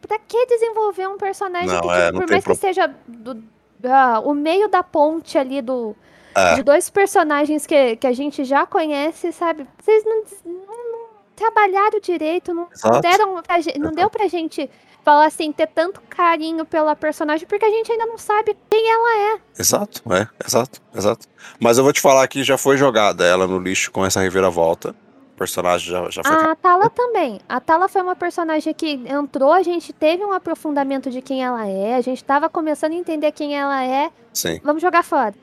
pra 0.07 0.19
que 0.21 0.47
desenvolver 0.47 1.09
um 1.09 1.17
personagem 1.19 1.67
Não, 1.69 1.81
que, 1.81 1.89
é, 1.91 2.07
tipo, 2.07 2.19
por 2.21 2.31
mais 2.31 2.45
que 2.45 2.55
seja 2.55 2.95
do- 3.09 3.43
ah, 3.85 4.21
o 4.25 4.35
meio 4.35 4.69
da 4.69 4.85
ponte 4.85 5.37
ali 5.37 5.61
do, 5.61 5.97
É. 6.35 6.55
de 6.57 6.63
dois 6.63 6.89
personagens 6.91 7.67
que, 7.67 7.97
que 7.97 8.07
a 8.07 8.13
gente 8.13 8.45
já 8.45 8.67
conhece, 8.67 9.33
sabe? 9.33 9.67
Vocês 9.83 10.05
não, 10.05 10.23
não- 10.45 10.63
não 10.93 11.03
trabalharam 11.37 11.99
direito, 12.01 12.53
não, 12.55 12.65
não 12.65 12.71
Exato. 12.73 13.01
deram 13.01 13.43
pra 13.43 13.61
gente, 13.61 13.79
não 13.79 13.91
deu 13.91 14.09
pra 14.11 14.29
gente 14.29 14.71
falar 15.05 15.27
assim, 15.27 15.51
ter 15.51 15.67
tanto 15.67 16.01
carinho 16.09 16.65
pela 16.65 16.95
personagem, 16.95 17.47
porque 17.49 17.65
a 17.65 17.71
gente 17.71 17.91
ainda 17.91 18.07
não 18.07 18.17
sabe 18.17 18.57
quem 18.71 18.89
ela 18.91 19.35
é. 19.35 19.39
Exato, 19.59 20.03
é, 20.13 20.29
exato, 20.47 20.81
exato. 20.95 21.27
Mas 21.59 21.77
eu 21.79 21.85
vou 21.85 21.93
te 21.93 22.01
falar 22.01 22.27
que 22.29 22.45
já 22.45 22.57
foi 22.57 22.77
jogada 22.77 23.25
ela 23.25 23.47
no 23.49 23.59
lixo 23.59 23.91
com 23.91 24.07
essa 24.07 24.21
reviravolta. 24.21 24.95
O 25.35 25.37
personagem 25.43 25.91
já, 25.91 26.09
já 26.11 26.23
foi. 26.23 26.37
A 26.37 26.55
Tala 26.55 26.89
também. 26.89 27.41
A 27.49 27.59
Tala 27.59 27.89
foi 27.89 28.01
uma 28.03 28.15
personagem 28.15 28.73
que 28.73 29.03
entrou, 29.07 29.51
a 29.53 29.63
gente 29.63 29.93
teve 29.93 30.25
um 30.25 30.31
aprofundamento 30.33 31.11
de 31.11 31.21
quem 31.21 31.43
ela 31.43 31.67
é, 31.67 31.97
a 31.97 32.01
gente 32.01 32.23
tava 32.23 32.49
começando 32.49 32.93
a 32.93 32.97
entender 32.97 33.33
quem 33.33 33.59
ela 33.59 33.85
é. 33.85 34.09
Sim. 34.33 34.61
Vamos 34.63 34.81
jogar 34.81 35.03
fora. 35.03 35.35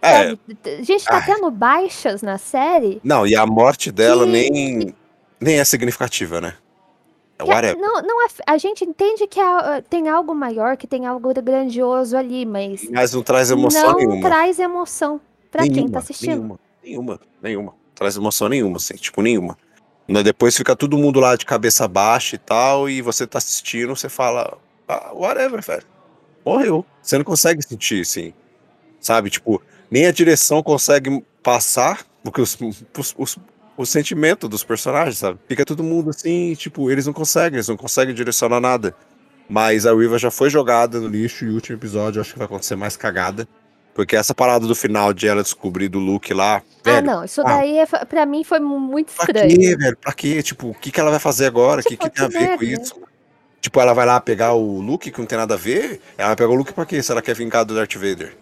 É, 0.00 0.36
gente 0.82 1.04
tá 1.04 1.16
Ai. 1.16 1.26
tendo 1.26 1.50
baixas 1.50 2.22
na 2.22 2.38
série. 2.38 3.00
não, 3.02 3.26
e 3.26 3.34
a 3.34 3.44
morte 3.46 3.90
dela 3.90 4.24
Que- 4.24 4.30
nem, 4.32 4.94
nem 5.40 5.58
é 5.58 5.64
significativa, 5.64 6.40
né? 6.40 6.54
É 7.40 7.74
não, 7.76 8.02
não 8.02 8.24
é, 8.24 8.28
a 8.46 8.58
gente 8.58 8.84
entende 8.84 9.26
que 9.28 9.38
a- 9.38 9.80
tem 9.88 10.08
algo 10.08 10.34
maior, 10.34 10.76
que 10.76 10.88
tem 10.88 11.06
algo 11.06 11.32
grandioso 11.40 12.16
ali, 12.16 12.44
mas 12.44 12.88
Mas 12.90 13.12
não 13.14 13.22
traz 13.22 13.50
emoção 13.50 13.92
não 13.92 13.94
nenhuma. 13.98 14.28
traz 14.28 14.58
emoção 14.58 15.20
pra 15.50 15.62
quem 15.62 15.70
nenhuma, 15.72 15.92
tá 15.92 15.98
assistindo. 16.00 16.30
Nenhuma, 16.32 16.58
nenhuma, 16.82 17.20
nenhuma. 17.40 17.74
Traz 17.94 18.16
emoção 18.16 18.48
nenhuma, 18.48 18.76
assim, 18.78 18.94
tipo, 18.94 19.22
nenhuma. 19.22 19.56
Né, 20.08 20.22
Depois 20.22 20.56
fica 20.56 20.74
todo 20.74 20.98
mundo 20.98 21.20
lá 21.20 21.36
de 21.36 21.44
cabeça 21.46 21.86
baixa 21.86 22.34
e 22.34 22.38
tal, 22.38 22.88
e 22.90 23.00
você 23.02 23.24
tá 23.26 23.38
assistindo, 23.38 23.94
você 23.94 24.08
fala, 24.08 24.58
ah, 24.88 25.12
whatever, 25.14 25.62
velho. 25.62 25.84
Morreu. 26.44 26.84
Você 27.00 27.18
não 27.18 27.24
consegue 27.24 27.62
sentir, 27.62 28.00
assim. 28.02 28.32
Sabe? 29.00 29.30
Tipo, 29.30 29.62
nem 29.90 30.06
a 30.06 30.12
direção 30.12 30.62
consegue 30.62 31.24
passar 31.42 32.04
porque 32.22 32.40
os, 32.40 32.56
os, 32.96 33.14
os- 33.16 33.38
o 33.76 33.86
sentimento 33.86 34.48
dos 34.48 34.64
personagens, 34.64 35.18
sabe? 35.18 35.38
Fica 35.48 35.64
todo 35.64 35.84
mundo 35.84 36.10
assim, 36.10 36.54
tipo, 36.54 36.90
eles 36.90 37.06
não 37.06 37.12
conseguem, 37.12 37.56
eles 37.58 37.68
não 37.68 37.76
conseguem 37.76 38.14
direcionar 38.14 38.60
nada. 38.60 38.94
Mas 39.48 39.86
a 39.86 39.94
Riva 39.94 40.18
já 40.18 40.30
foi 40.30 40.50
jogada 40.50 41.00
no 41.00 41.06
lixo 41.08 41.44
e 41.44 41.48
o 41.50 41.54
último 41.54 41.78
episódio 41.78 42.18
eu 42.18 42.22
acho 42.22 42.32
que 42.32 42.38
vai 42.38 42.46
acontecer 42.46 42.76
mais 42.76 42.96
cagada. 42.96 43.48
Porque 43.94 44.14
essa 44.14 44.34
parada 44.34 44.66
do 44.66 44.74
final 44.74 45.12
de 45.12 45.26
ela 45.26 45.42
descobrir 45.42 45.88
do 45.88 45.98
Luke 45.98 46.32
lá, 46.34 46.56
Ah, 46.56 46.62
velho, 46.84 47.06
não, 47.06 47.24
isso 47.24 47.40
ah. 47.40 47.44
daí 47.44 47.78
é, 47.78 47.86
pra 47.86 48.26
mim 48.26 48.44
foi 48.44 48.60
muito 48.60 49.12
pra 49.12 49.24
estranho. 49.24 49.56
quê, 49.58 49.76
velho? 49.76 49.96
Pra 49.96 50.12
quê? 50.12 50.42
Tipo, 50.42 50.68
o 50.70 50.74
que, 50.74 50.90
que 50.90 51.00
ela 51.00 51.10
vai 51.10 51.18
fazer 51.18 51.46
agora? 51.46 51.80
O 51.80 51.84
que, 51.84 51.90
Tipo, 51.90 52.04
que 52.04 52.10
tem 52.16 52.24
a 52.26 52.28
que 52.28 52.38
ver 52.38 52.58
com 52.58 52.64
isso? 52.82 52.94
Tipo, 53.60 53.80
ela 53.80 53.92
vai 53.94 54.06
lá 54.06 54.20
pegar 54.20 54.52
o 54.52 54.80
Luke, 54.80 55.10
que 55.10 55.18
não 55.18 55.26
tem 55.26 55.38
nada 55.38 55.54
a 55.54 55.56
ver? 55.56 56.00
Ela 56.16 56.28
vai 56.28 56.36
pegar 56.36 56.50
o 56.50 56.54
Luke 56.54 56.72
pra 56.72 56.84
quê? 56.86 57.02
Se 57.02 57.10
ela 57.10 57.22
quer 57.22 57.34
vingar 57.34 57.64
do 57.64 57.74
Darth 57.74 57.94
Vader? 57.94 58.36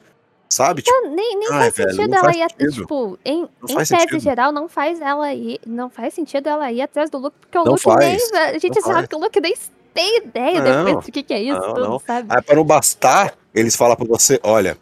Sabe? 0.48 0.80
Tipo, 0.82 0.96
Não, 1.02 1.14
nem 1.14 1.38
nem 1.38 1.48
faz 1.48 1.74
velho, 1.74 1.90
sentido 1.90 2.14
ela 2.14 2.24
faz 2.24 2.36
ir, 2.36 2.50
sentido. 2.50 2.72
tipo, 2.82 3.18
em, 3.24 3.42
em 3.68 3.76
tese 3.76 3.86
sentido. 3.86 4.20
geral, 4.20 4.52
não 4.52 4.68
faz 4.68 5.00
ela 5.00 5.32
ir, 5.34 5.58
não 5.66 5.90
faz 5.90 6.14
sentido 6.14 6.48
ela 6.48 6.70
ir 6.70 6.80
atrás 6.82 7.10
do 7.10 7.18
Luke, 7.18 7.36
porque 7.40 7.58
o 7.58 7.64
Não 7.64 7.72
Luke 7.72 7.82
faz, 7.82 7.98
nem, 8.32 8.40
a 8.42 8.58
gente 8.58 8.80
sabe 8.80 8.94
faz. 8.94 9.06
que 9.08 9.16
o 9.16 9.18
Luke 9.18 9.40
nem 9.40 9.54
tem 9.92 10.18
ideia 10.18 10.60
Não, 10.62 10.84
depois 10.84 11.06
do 11.06 11.12
que 11.12 11.22
que 11.22 11.34
é 11.34 11.42
isso, 11.42 11.58
não, 11.60 11.74
tudo, 11.74 11.88
não. 11.88 11.98
sabe? 11.98 12.28
aí 12.30 12.42
pra 12.42 12.54
não 12.54 12.64
bastar, 12.64 13.34
eles 13.54 13.74
falam 13.74 13.96
pra 13.96 14.06
você, 14.06 14.38
olha, 14.42 14.78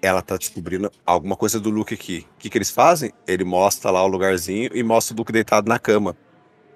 ela 0.00 0.22
tá 0.22 0.36
descobrindo 0.36 0.90
alguma 1.04 1.36
coisa 1.36 1.58
do 1.60 1.68
Luke 1.68 1.92
aqui. 1.92 2.26
O 2.36 2.38
que, 2.38 2.48
que 2.48 2.56
eles 2.56 2.70
fazem? 2.70 3.12
Ele 3.26 3.44
mostra 3.44 3.90
lá 3.90 4.02
o 4.02 4.06
lugarzinho 4.06 4.70
e 4.72 4.82
mostra 4.82 5.14
o 5.14 5.18
Luke 5.18 5.32
deitado 5.32 5.68
na 5.68 5.78
cama. 5.78 6.16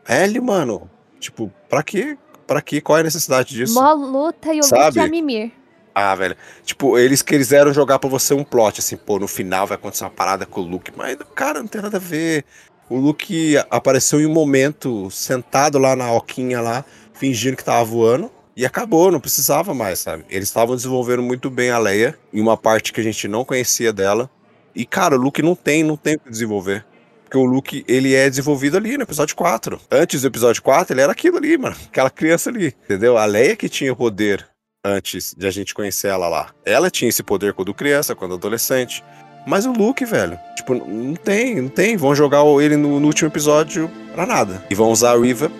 Velho, 0.04 0.42
mano. 0.42 0.90
Tipo, 1.20 1.50
pra 1.68 1.82
quê? 1.82 2.18
Pra 2.46 2.60
quê? 2.60 2.80
Qual 2.80 2.98
é 2.98 3.02
a 3.02 3.04
necessidade 3.04 3.54
disso? 3.54 3.74
Mó 3.74 3.92
luta 3.92 4.48
e 4.48 4.58
o 4.58 4.62
Luke 4.64 4.66
Sabe? 4.68 4.98
a 5.00 5.06
mimir. 5.06 5.52
Ah, 5.94 6.14
velho. 6.14 6.36
Tipo, 6.64 6.98
eles 6.98 7.22
quiseram 7.22 7.72
jogar 7.72 7.98
pra 7.98 8.08
você 8.08 8.32
um 8.34 8.44
plot, 8.44 8.80
assim, 8.80 8.96
pô, 8.96 9.18
no 9.18 9.28
final 9.28 9.66
vai 9.66 9.76
acontecer 9.76 10.04
uma 10.04 10.10
parada 10.10 10.46
com 10.46 10.60
o 10.60 10.64
Luke, 10.64 10.92
mas, 10.96 11.16
cara, 11.34 11.60
não 11.60 11.66
tem 11.66 11.82
nada 11.82 11.96
a 11.96 12.00
ver. 12.00 12.44
O 12.88 12.96
Luke 12.96 13.56
apareceu 13.70 14.20
em 14.20 14.26
um 14.26 14.32
momento, 14.32 15.10
sentado 15.10 15.78
lá 15.78 15.94
na 15.94 16.12
oquinha 16.12 16.60
lá, 16.60 16.84
fingindo 17.12 17.56
que 17.56 17.64
tava 17.64 17.84
voando, 17.84 18.30
e 18.56 18.66
acabou, 18.66 19.10
não 19.10 19.20
precisava 19.20 19.72
mais, 19.72 20.00
sabe? 20.00 20.24
Eles 20.28 20.48
estavam 20.48 20.76
desenvolvendo 20.76 21.22
muito 21.22 21.48
bem 21.48 21.70
a 21.70 21.78
Leia, 21.78 22.18
em 22.32 22.40
uma 22.40 22.56
parte 22.56 22.92
que 22.92 23.00
a 23.00 23.04
gente 23.04 23.28
não 23.28 23.44
conhecia 23.44 23.92
dela. 23.92 24.28
E, 24.74 24.84
cara, 24.84 25.14
o 25.14 25.18
Luke 25.18 25.40
não 25.40 25.54
tem, 25.54 25.82
não 25.82 25.96
tem 25.96 26.16
o 26.16 26.18
que 26.18 26.30
desenvolver. 26.30 26.84
Porque 27.24 27.38
o 27.38 27.44
Luke, 27.44 27.84
ele 27.86 28.12
é 28.12 28.28
desenvolvido 28.28 28.76
ali 28.76 28.96
no 28.96 29.04
episódio 29.04 29.36
4. 29.36 29.80
Antes 29.88 30.22
do 30.22 30.26
episódio 30.26 30.60
4, 30.62 30.92
ele 30.92 31.00
era 31.00 31.12
aquilo 31.12 31.36
ali, 31.36 31.56
mano. 31.56 31.76
Aquela 31.86 32.10
criança 32.10 32.50
ali, 32.50 32.74
entendeu? 32.84 33.16
A 33.16 33.24
Leia 33.24 33.54
que 33.54 33.68
tinha 33.68 33.92
o 33.92 33.96
poder 33.96 34.49
antes 34.84 35.34
de 35.36 35.46
a 35.46 35.50
gente 35.50 35.74
conhecer 35.74 36.08
ela 36.08 36.28
lá. 36.28 36.50
Ela 36.64 36.90
tinha 36.90 37.08
esse 37.08 37.22
poder 37.22 37.52
quando 37.54 37.74
criança, 37.74 38.14
quando 38.14 38.34
adolescente. 38.34 39.04
Mas 39.46 39.64
o 39.64 39.72
Luke, 39.72 40.04
velho, 40.04 40.38
tipo, 40.54 40.74
não 40.74 41.14
tem, 41.14 41.60
não 41.62 41.68
tem. 41.68 41.96
Vão 41.96 42.14
jogar 42.14 42.44
ele 42.60 42.76
no, 42.76 43.00
no 43.00 43.06
último 43.06 43.28
episódio 43.28 43.90
pra 44.12 44.26
nada. 44.26 44.64
E 44.70 44.74
vão 44.74 44.90
usar 44.90 45.12
a 45.12 45.18
Riva 45.18 45.50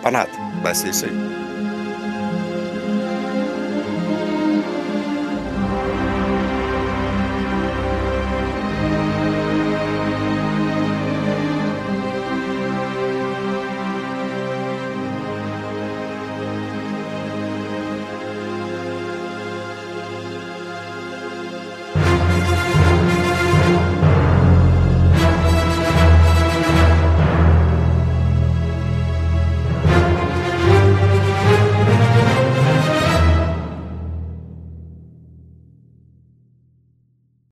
pra 0.00 0.10
nada. 0.10 0.30
Vai 0.62 0.74
ser 0.74 0.88
isso 0.88 1.04
aí. 1.04 1.45